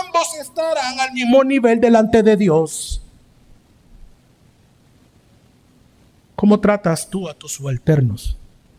Ambos 0.00 0.34
estarán 0.40 1.00
al 1.00 1.12
mismo 1.12 1.42
nivel 1.42 1.80
delante 1.80 2.22
de 2.22 2.36
Dios. 2.36 3.02
¿Cómo 6.36 6.60
tratas 6.60 7.08
tú 7.08 7.28
a 7.28 7.34
tus 7.34 7.52
subalternos? 7.52 8.36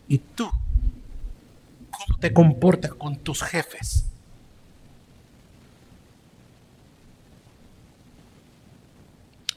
¿Y 0.08 0.18
tú? 0.18 0.50
¿Cómo 1.92 2.18
te 2.20 2.34
comportas 2.34 2.94
con 2.94 3.16
tus 3.18 3.42
jefes? 3.42 4.06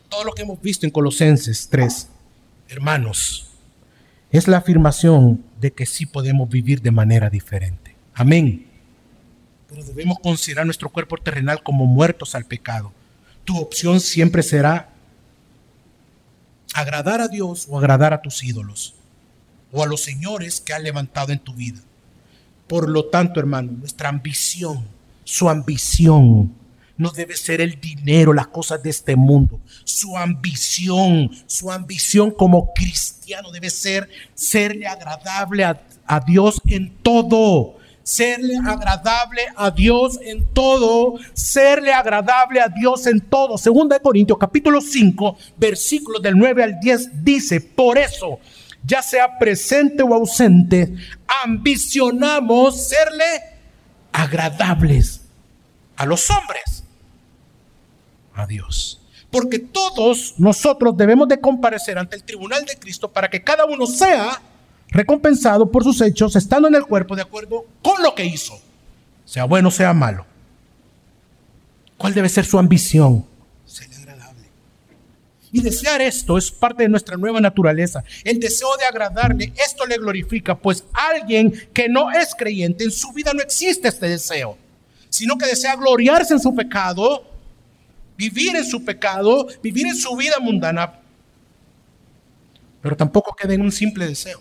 Todo 0.09 0.25
lo 0.25 0.33
que 0.33 0.43
hemos 0.43 0.61
visto 0.61 0.87
en 0.87 0.93
Colosenses 0.93 1.69
3, 1.69 2.09
hermanos, 2.69 3.49
es 4.31 4.49
la 4.49 4.59
afirmación 4.59 5.45
de 5.61 5.73
que 5.73 5.87
sí 5.87 6.07
podemos 6.07 6.49
vivir 6.49 6.81
de 6.81 6.91
manera 6.91 7.29
diferente. 7.29 7.97
Amén. 8.15 8.66
Pero 9.69 9.85
debemos 9.85 10.19
considerar 10.21 10.65
nuestro 10.65 10.89
cuerpo 10.89 11.17
terrenal 11.17 11.63
como 11.63 11.87
muertos 11.87 12.35
al 12.35 12.45
pecado. 12.45 12.93
Tu 13.45 13.57
opción 13.59 14.01
siempre 14.01 14.43
será 14.43 14.91
agradar 16.75 17.21
a 17.21 17.29
Dios 17.29 17.67
o 17.69 17.79
agradar 17.79 18.13
a 18.13 18.23
tus 18.23 18.43
ídolos 18.45 18.95
o 19.73 19.83
a 19.83 19.87
los 19.87 20.03
señores 20.03 20.61
que 20.61 20.73
han 20.73 20.83
levantado 20.83 21.33
en 21.33 21.39
tu 21.39 21.55
vida. 21.55 21.81
Por 22.69 22.89
lo 22.89 23.07
tanto, 23.07 23.41
hermano, 23.41 23.73
nuestra 23.73 24.09
ambición, 24.09 24.87
su 25.25 25.49
ambición, 25.49 26.53
no 26.97 27.11
debe 27.11 27.37
ser 27.37 27.61
el 27.61 27.81
dinero, 27.81 28.33
las 28.33 28.47
cosas 28.47 28.83
de 28.83 28.91
este 28.91 29.17
mundo. 29.17 29.61
Su 29.85 30.17
ambición, 30.17 31.31
su 31.47 31.71
ambición 31.71 32.31
como 32.31 32.73
cristiano 32.73 33.51
debe 33.51 33.71
ser 33.71 34.09
serle 34.35 34.87
agradable 34.87 35.65
a, 35.65 35.83
a 36.07 36.21
Dios 36.21 36.61
en 36.67 36.97
todo 37.03 37.77
serle 38.07 38.57
agradable 38.57 39.43
a 39.57 39.69
Dios 39.69 40.21
en 40.23 40.47
todo, 40.55 41.19
serle 41.35 41.93
agradable 41.93 42.61
a 42.61 42.69
Dios 42.69 43.05
en 43.09 43.21
todo. 43.21 43.59
Segunda 43.59 43.97
de 43.97 44.03
Corintios 44.03 44.39
capítulo 44.39 44.81
5, 44.81 45.37
versículos 45.57 46.23
del 46.23 46.39
9 46.39 46.63
al 46.63 46.79
10 46.79 47.25
dice, 47.25 47.61
por 47.61 47.99
eso, 47.99 48.39
ya 48.85 49.03
sea 49.03 49.37
presente 49.41 50.05
o 50.05 50.15
ausente, 50.15 50.95
ambicionamos 51.45 52.87
serle 52.87 53.25
agradables 54.13 55.23
a 55.97 56.07
los 56.07 56.31
hombres, 56.31 56.85
a 58.35 58.47
Dios. 58.47 59.01
Porque 59.33 59.59
todos 59.59 60.35
nosotros 60.39 60.97
debemos 60.97 61.27
de 61.27 61.41
comparecer 61.41 61.99
ante 61.99 62.15
el 62.15 62.23
tribunal 62.23 62.65
de 62.67 62.79
Cristo 62.79 63.11
para 63.11 63.29
que 63.29 63.43
cada 63.43 63.65
uno 63.65 63.85
sea 63.85 64.41
recompensado 64.89 65.71
por 65.71 65.85
sus 65.85 66.01
hechos, 66.01 66.37
estando 66.37 66.69
en 66.69 66.75
el 66.75 66.85
cuerpo 66.85 67.17
de 67.17 67.23
acuerdo 67.23 67.67
con 67.83 68.03
lo 68.03 68.15
que 68.15 68.25
hizo, 68.25 68.59
sea 69.25 69.45
bueno, 69.45 69.71
sea 69.71 69.93
malo. 69.93 70.25
¿Cuál 71.97 72.15
debe 72.15 72.29
ser 72.29 72.45
su 72.45 72.59
ambición? 72.59 73.25
Ser 73.65 73.89
agradable. 73.95 74.49
Y 75.51 75.63
desear 75.63 76.03
esto 76.03 76.37
es 76.37 76.51
parte 76.51 76.83
de 76.83 76.89
nuestra 76.89 77.17
nueva 77.17 77.41
naturaleza. 77.41 78.05
El 78.23 78.39
deseo 78.39 78.69
de 78.79 78.85
agradarle, 78.85 79.53
esto 79.57 79.87
le 79.87 79.97
glorifica, 79.97 80.57
pues 80.57 80.85
alguien 80.93 81.53
que 81.73 81.89
no 81.89 82.11
es 82.11 82.35
creyente, 82.35 82.85
en 82.85 82.91
su 82.91 83.13
vida 83.13 83.33
no 83.33 83.43
existe 83.43 83.89
este 83.89 84.09
deseo, 84.09 84.59
sino 85.09 85.39
que 85.39 85.47
desea 85.47 85.77
gloriarse 85.77 86.35
en 86.35 86.41
su 86.41 86.55
pecado, 86.55 87.25
vivir 88.17 88.57
en 88.57 88.65
su 88.65 88.85
pecado, 88.85 89.47
vivir 89.63 89.87
en 89.87 89.97
su 89.97 90.15
vida 90.17 90.39
mundana, 90.41 91.01
pero 92.83 92.97
tampoco 92.97 93.35
queda 93.35 93.55
en 93.55 93.63
un 93.63 93.73
simple 93.73 94.07
deseo. 94.07 94.41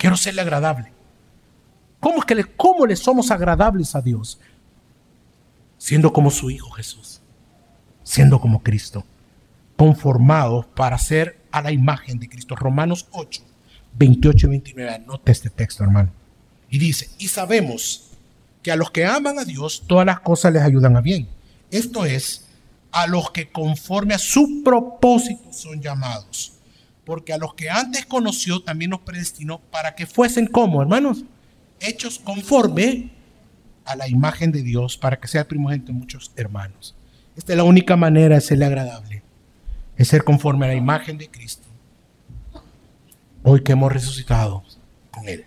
Quiero 0.00 0.16
serle 0.16 0.40
agradable. 0.40 0.90
¿Cómo 2.00 2.22
que 2.22 2.34
le, 2.34 2.44
cómo 2.44 2.86
le 2.86 2.96
somos 2.96 3.30
agradables 3.30 3.94
a 3.94 4.00
Dios? 4.00 4.40
Siendo 5.76 6.10
como 6.10 6.30
su 6.30 6.50
Hijo 6.50 6.70
Jesús, 6.70 7.20
siendo 8.02 8.40
como 8.40 8.62
Cristo, 8.62 9.04
conformados 9.76 10.64
para 10.64 10.96
ser 10.96 11.38
a 11.50 11.60
la 11.60 11.70
imagen 11.70 12.18
de 12.18 12.30
Cristo. 12.30 12.56
Romanos 12.56 13.08
8, 13.10 13.42
28 13.98 14.46
y 14.46 14.50
29. 14.50 14.94
Anote 14.94 15.32
este 15.32 15.50
texto, 15.50 15.84
hermano. 15.84 16.10
Y 16.70 16.78
dice, 16.78 17.10
y 17.18 17.28
sabemos 17.28 18.12
que 18.62 18.72
a 18.72 18.76
los 18.76 18.90
que 18.90 19.04
aman 19.04 19.38
a 19.38 19.44
Dios, 19.44 19.84
todas 19.86 20.06
las 20.06 20.20
cosas 20.20 20.54
les 20.54 20.62
ayudan 20.62 20.96
a 20.96 21.02
bien. 21.02 21.28
Esto 21.70 22.06
es, 22.06 22.46
a 22.90 23.06
los 23.06 23.32
que 23.32 23.50
conforme 23.50 24.14
a 24.14 24.18
su 24.18 24.62
propósito 24.64 25.52
son 25.52 25.82
llamados 25.82 26.59
porque 27.10 27.32
a 27.32 27.38
los 27.38 27.54
que 27.54 27.68
antes 27.68 28.06
conoció 28.06 28.62
también 28.62 28.92
nos 28.92 29.00
predestinó 29.00 29.58
para 29.58 29.96
que 29.96 30.06
fuesen 30.06 30.46
como, 30.46 30.80
hermanos, 30.80 31.24
hechos 31.80 32.20
conforme 32.20 33.10
a 33.84 33.96
la 33.96 34.06
imagen 34.06 34.52
de 34.52 34.62
Dios, 34.62 34.96
para 34.96 35.18
que 35.18 35.26
sea 35.26 35.40
el 35.40 35.48
primogénito 35.48 35.88
de 35.90 35.98
muchos 35.98 36.30
hermanos. 36.36 36.94
Esta 37.36 37.52
es 37.52 37.56
la 37.56 37.64
única 37.64 37.96
manera 37.96 38.36
de 38.36 38.40
serle 38.40 38.66
agradable, 38.66 39.24
es 39.96 40.06
ser 40.06 40.22
conforme 40.22 40.66
a 40.66 40.68
la 40.68 40.76
imagen 40.76 41.18
de 41.18 41.28
Cristo. 41.28 41.66
Hoy 43.42 43.64
que 43.64 43.72
hemos 43.72 43.92
resucitado 43.92 44.62
con 45.10 45.28
Él. 45.28 45.46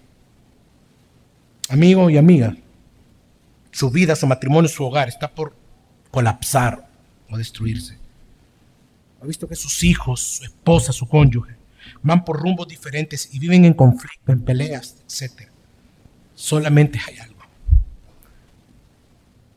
Amigo 1.69 2.09
y 2.09 2.17
amiga, 2.17 2.57
su 3.71 3.89
vida, 3.89 4.17
su 4.17 4.27
matrimonio, 4.27 4.67
su 4.67 4.83
hogar 4.83 5.07
está 5.07 5.31
por 5.31 5.55
colapsar 6.11 6.89
o 7.29 7.37
destruirse 7.37 8.02
ha 9.23 9.25
visto 9.25 9.47
que 9.47 9.55
sus 9.55 9.85
hijos, 9.85 10.19
su 10.19 10.43
esposa, 10.43 10.91
su 10.91 11.07
cónyuge, 11.07 11.55
van 12.01 12.25
por 12.25 12.41
rumbos 12.41 12.67
diferentes 12.67 13.29
y 13.31 13.39
viven 13.39 13.63
en 13.63 13.73
conflicto, 13.73 14.33
en 14.33 14.41
peleas, 14.43 14.97
etc. 15.07 15.49
Solamente 16.35 16.99
hay 17.07 17.17
algo. 17.19 17.41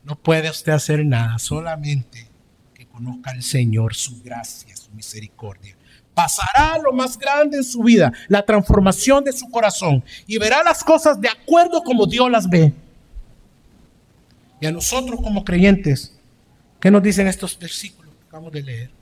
No 0.05 0.15
puede 0.15 0.49
usted 0.49 0.71
hacer 0.71 1.05
nada, 1.05 1.41
solamente 1.41 2.29
que 2.75 2.87
conozca 2.87 3.33
al 3.33 3.43
Señor, 3.43 3.97
su 3.97 4.23
gracia, 4.23 4.77
su 4.77 4.93
misericordia. 4.93 5.77
Pasará 6.15 6.79
lo 6.79 6.93
más 6.93 7.19
grande 7.19 7.57
en 7.57 7.65
su 7.65 7.83
vida, 7.83 8.13
la 8.29 8.47
transformación 8.47 9.25
de 9.25 9.33
su 9.33 9.51
corazón, 9.51 10.05
y 10.29 10.39
verá 10.39 10.63
las 10.63 10.85
cosas 10.85 11.21
de 11.21 11.29
acuerdo 11.29 11.83
como 11.83 12.07
Dios 12.07 12.31
las 12.31 12.49
ve. 12.49 12.73
Y 14.61 14.67
a 14.67 14.71
nosotros 14.71 15.21
como 15.21 15.45
creyentes, 15.45 16.17
¿qué 16.79 16.89
nos 16.89 17.03
dicen 17.03 17.27
estos 17.27 17.59
versículos 17.59 18.15
que 18.15 18.27
acabamos 18.29 18.53
de 18.53 18.63
leer? 18.63 18.97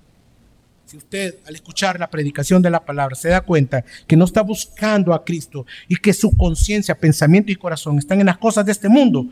Usted 0.96 1.36
al 1.46 1.54
escuchar 1.54 1.98
la 1.98 2.10
predicación 2.10 2.62
de 2.62 2.70
la 2.70 2.84
palabra 2.84 3.16
se 3.16 3.28
da 3.28 3.40
cuenta 3.40 3.84
que 4.06 4.16
no 4.16 4.24
está 4.24 4.42
buscando 4.42 5.14
a 5.14 5.24
Cristo 5.24 5.66
y 5.88 5.96
que 5.96 6.12
su 6.12 6.36
conciencia, 6.36 6.98
pensamiento 6.98 7.52
y 7.52 7.56
corazón 7.56 7.98
están 7.98 8.20
en 8.20 8.26
las 8.26 8.38
cosas 8.38 8.64
de 8.64 8.72
este 8.72 8.88
mundo, 8.88 9.26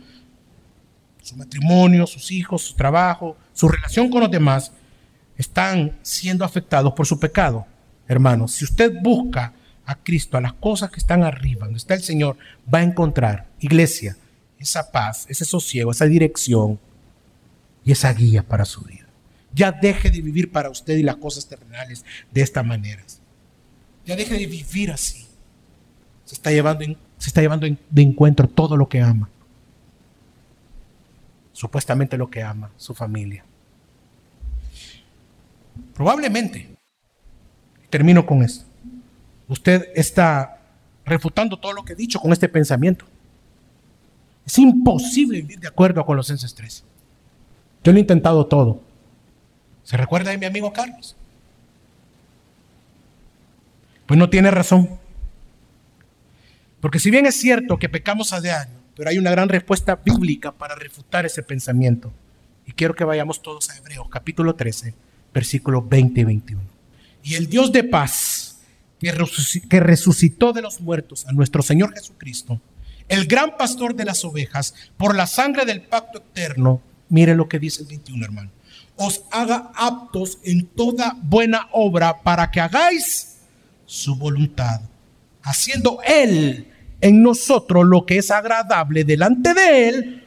su 1.23 1.37
matrimonio, 1.37 2.07
sus 2.07 2.31
hijos, 2.31 2.63
su 2.63 2.75
trabajo, 2.75 3.37
su 3.53 3.69
relación 3.69 4.11
con 4.11 4.21
los 4.21 4.31
demás, 4.31 4.73
están 5.37 5.99
siendo 6.03 6.45
afectados 6.45 6.93
por 6.93 7.07
su 7.07 7.19
pecado. 7.19 7.67
Hermanos, 8.09 8.53
si 8.53 8.65
usted 8.65 8.93
busca 9.03 9.55
a 9.87 9.95
Cristo, 9.97 10.37
a 10.37 10.41
las 10.41 10.53
cosas 10.55 10.91
que 10.91 11.01
están 11.01 11.23
arriba, 11.23 11.67
donde 11.67 11.79
está 11.79 11.95
el 11.95 12.03
Señor, 12.03 12.37
va 12.73 12.79
a 12.79 12.83
encontrar, 12.83 13.47
iglesia, 13.61 14.17
esa 14.59 14.91
paz, 14.91 15.27
ese 15.29 15.45
sosiego, 15.45 15.91
esa 15.91 16.07
dirección 16.07 16.79
y 17.85 17.93
esa 17.93 18.13
guía 18.13 18.43
para 18.43 18.65
su 18.65 18.83
vida. 18.83 19.02
Ya 19.55 19.73
deje 19.73 20.11
de 20.11 20.21
vivir 20.21 20.51
para 20.51 20.71
usted 20.71 20.97
y 20.97 21.03
las 21.03 21.17
cosas 21.17 21.47
terrenales 21.47 22.05
de 22.31 22.41
esta 22.41 22.63
manera. 22.63 23.03
Ya 24.05 24.17
deje 24.17 24.35
de 24.39 24.47
vivir 24.47 24.91
así. 24.91 25.27
Se 26.25 26.35
está 26.35 26.51
llevando, 26.51 26.85
se 27.19 27.29
está 27.29 27.41
llevando 27.41 27.67
de 27.67 28.03
encuentro 28.03 28.49
todo 28.49 28.77
lo 28.77 28.89
que 28.89 29.01
ama. 29.01 29.29
Supuestamente 31.53 32.17
lo 32.17 32.31
que 32.31 32.43
ama, 32.43 32.71
su 32.77 32.95
familia. 32.95 33.45
Probablemente, 35.95 36.75
termino 37.91 38.25
con 38.25 38.43
esto, 38.43 38.65
usted 39.49 39.89
está 39.95 40.59
refutando 41.05 41.59
todo 41.59 41.73
lo 41.73 41.85
que 41.85 41.93
he 41.93 41.97
dicho 41.97 42.19
con 42.19 42.33
este 42.33 42.49
pensamiento. 42.49 43.05
Es 44.47 44.59
imposible 44.59 45.41
vivir 45.43 45.61
de 45.61 45.69
acuerdo 45.69 46.01
a 46.01 46.07
Colosenses 46.07 46.55
3. 46.55 46.85
Yo 47.85 47.93
lo 47.93 47.99
he 47.99 48.01
intentado 48.01 48.47
todo. 48.47 48.81
¿Se 49.85 49.97
recuerda 49.97 50.31
de 50.31 50.39
mi 50.39 50.47
amigo 50.47 50.73
Carlos? 50.73 51.17
Pues 54.07 54.19
no 54.19 54.31
tiene 54.31 54.51
razón. 54.51 54.89
Porque 56.81 56.99
si 56.99 57.11
bien 57.11 57.27
es 57.27 57.37
cierto 57.37 57.79
que 57.79 57.89
pecamos 57.89 58.33
a 58.33 58.41
diario, 58.41 58.75
pero 58.97 59.11
hay 59.11 59.19
una 59.19 59.31
gran 59.31 59.49
respuesta 59.49 59.97
bíblica 59.97 60.53
para 60.53 60.75
refutar 60.75 61.25
ese 61.25 61.43
pensamiento. 61.43 62.13
Y 62.67 62.73
quiero 62.73 62.95
que 62.95 63.05
vayamos 63.05 63.43
todos 63.43 63.71
a 63.71 63.77
Hebreos 63.77 64.09
capítulo 64.11 64.55
13, 64.55 64.95
versículos 65.33 65.89
20 65.89 66.21
y 66.21 66.25
21. 66.25 66.63
Y 67.25 67.35
el 67.35 67.49
Dios 67.49 67.73
de 67.73 67.85
paz, 67.85 68.61
que 68.99 69.81
resucitó 69.81 70.53
de 70.53 70.63
los 70.63 70.81
muertos 70.81 71.27
a 71.27 71.33
nuestro 71.33 71.63
Señor 71.63 71.95
Jesucristo, 71.95 72.61
el 73.09 73.27
gran 73.27 73.57
pastor 73.57 73.95
de 73.95 74.05
las 74.05 74.25
ovejas, 74.25 74.75
por 74.97 75.15
la 75.15 75.27
sangre 75.27 75.65
del 75.65 75.83
pacto 75.83 76.19
eterno, 76.19 76.81
mire 77.09 77.35
lo 77.35 77.49
que 77.49 77.59
dice 77.59 77.83
el 77.83 77.89
21, 77.89 78.25
hermano, 78.25 78.51
os 78.97 79.25
haga 79.31 79.73
aptos 79.75 80.39
en 80.45 80.67
toda 80.67 81.17
buena 81.23 81.69
obra 81.73 82.23
para 82.23 82.51
que 82.51 82.61
hagáis 82.61 83.39
su 83.87 84.17
voluntad, 84.17 84.81
haciendo 85.43 85.99
Él 86.07 86.69
en 87.01 87.23
nosotros 87.23 87.85
lo 87.87 88.07
que 88.07 88.19
es 88.19 88.31
agradable 88.31 89.05
delante 89.05 89.55
de 89.55 89.89
Él 89.89 90.25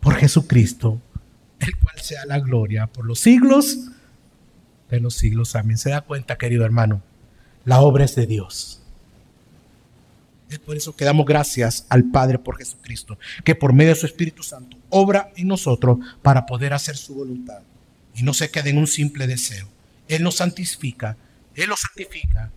por 0.00 0.14
Jesucristo, 0.16 1.00
el 1.60 1.76
cual 1.78 2.00
sea 2.00 2.26
la 2.26 2.40
gloria 2.40 2.86
por 2.86 3.06
los 3.06 3.20
siglos 3.20 3.78
de 4.90 5.00
los 5.00 5.14
siglos. 5.14 5.54
Amén. 5.54 5.78
¿Se 5.78 5.90
da 5.90 6.00
cuenta, 6.02 6.36
querido 6.36 6.64
hermano? 6.64 7.02
La 7.64 7.80
obra 7.80 8.04
es 8.04 8.14
de 8.14 8.26
Dios. 8.26 8.80
Es 10.50 10.58
por 10.58 10.76
eso 10.76 10.94
que 10.94 11.06
damos 11.06 11.24
gracias 11.24 11.86
al 11.88 12.10
Padre 12.10 12.38
por 12.38 12.58
Jesucristo, 12.58 13.16
que 13.42 13.54
por 13.54 13.72
medio 13.72 13.94
de 13.94 14.00
su 14.00 14.04
Espíritu 14.04 14.42
Santo 14.42 14.76
obra 14.90 15.30
en 15.36 15.48
nosotros 15.48 15.98
para 16.20 16.44
poder 16.44 16.74
hacer 16.74 16.96
su 16.96 17.14
voluntad 17.14 17.62
y 18.14 18.22
no 18.22 18.34
se 18.34 18.50
quede 18.50 18.70
en 18.70 18.78
un 18.78 18.86
simple 18.86 19.26
deseo. 19.26 19.68
Él 20.08 20.22
nos 20.22 20.36
santifica, 20.36 21.16
Él 21.54 21.68
nos 21.68 21.80
santifica, 21.80 22.50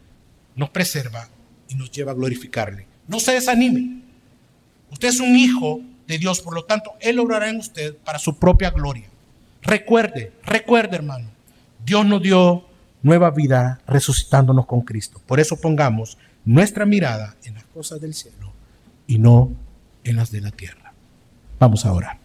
nos 0.56 0.70
preserva 0.70 1.30
y 1.70 1.76
nos 1.76 1.92
lleva 1.92 2.12
a 2.12 2.16
glorificarle. 2.16 2.88
No 3.08 3.20
se 3.20 3.34
desanime. 3.34 4.02
Usted 4.92 5.10
es 5.10 5.20
un 5.20 5.36
hijo 5.36 5.82
de 6.08 6.18
Dios, 6.18 6.42
por 6.42 6.54
lo 6.54 6.66
tanto, 6.66 6.94
Él 7.00 7.20
obrará 7.20 7.50
en 7.50 7.58
usted 7.58 7.96
para 7.98 8.20
su 8.20 8.38
propia 8.38 8.72
gloria. 8.72 9.10
Recuerde, 9.62 10.34
recuerde 10.44 10.96
hermano, 10.96 11.30
Dios 11.86 12.06
nos 12.06 12.22
dio 12.22 12.68
nueva 13.02 13.32
vida 13.32 13.82
resucitándonos 13.88 14.66
con 14.66 14.82
Cristo. 14.82 15.22
Por 15.26 15.40
eso 15.40 15.60
pongamos 15.60 16.18
nuestra 16.44 16.86
mirada 16.86 17.36
en 17.44 17.56
las 17.56 17.66
cosas 17.66 18.00
del 18.02 18.14
cielo 18.14 18.54
y 19.08 19.20
no 19.20 19.52
en 20.04 20.16
las 20.16 20.32
de 20.32 20.42
la 20.42 20.52
tierra. 20.52 20.94
Vamos 21.60 21.86
ahora. 21.86 22.20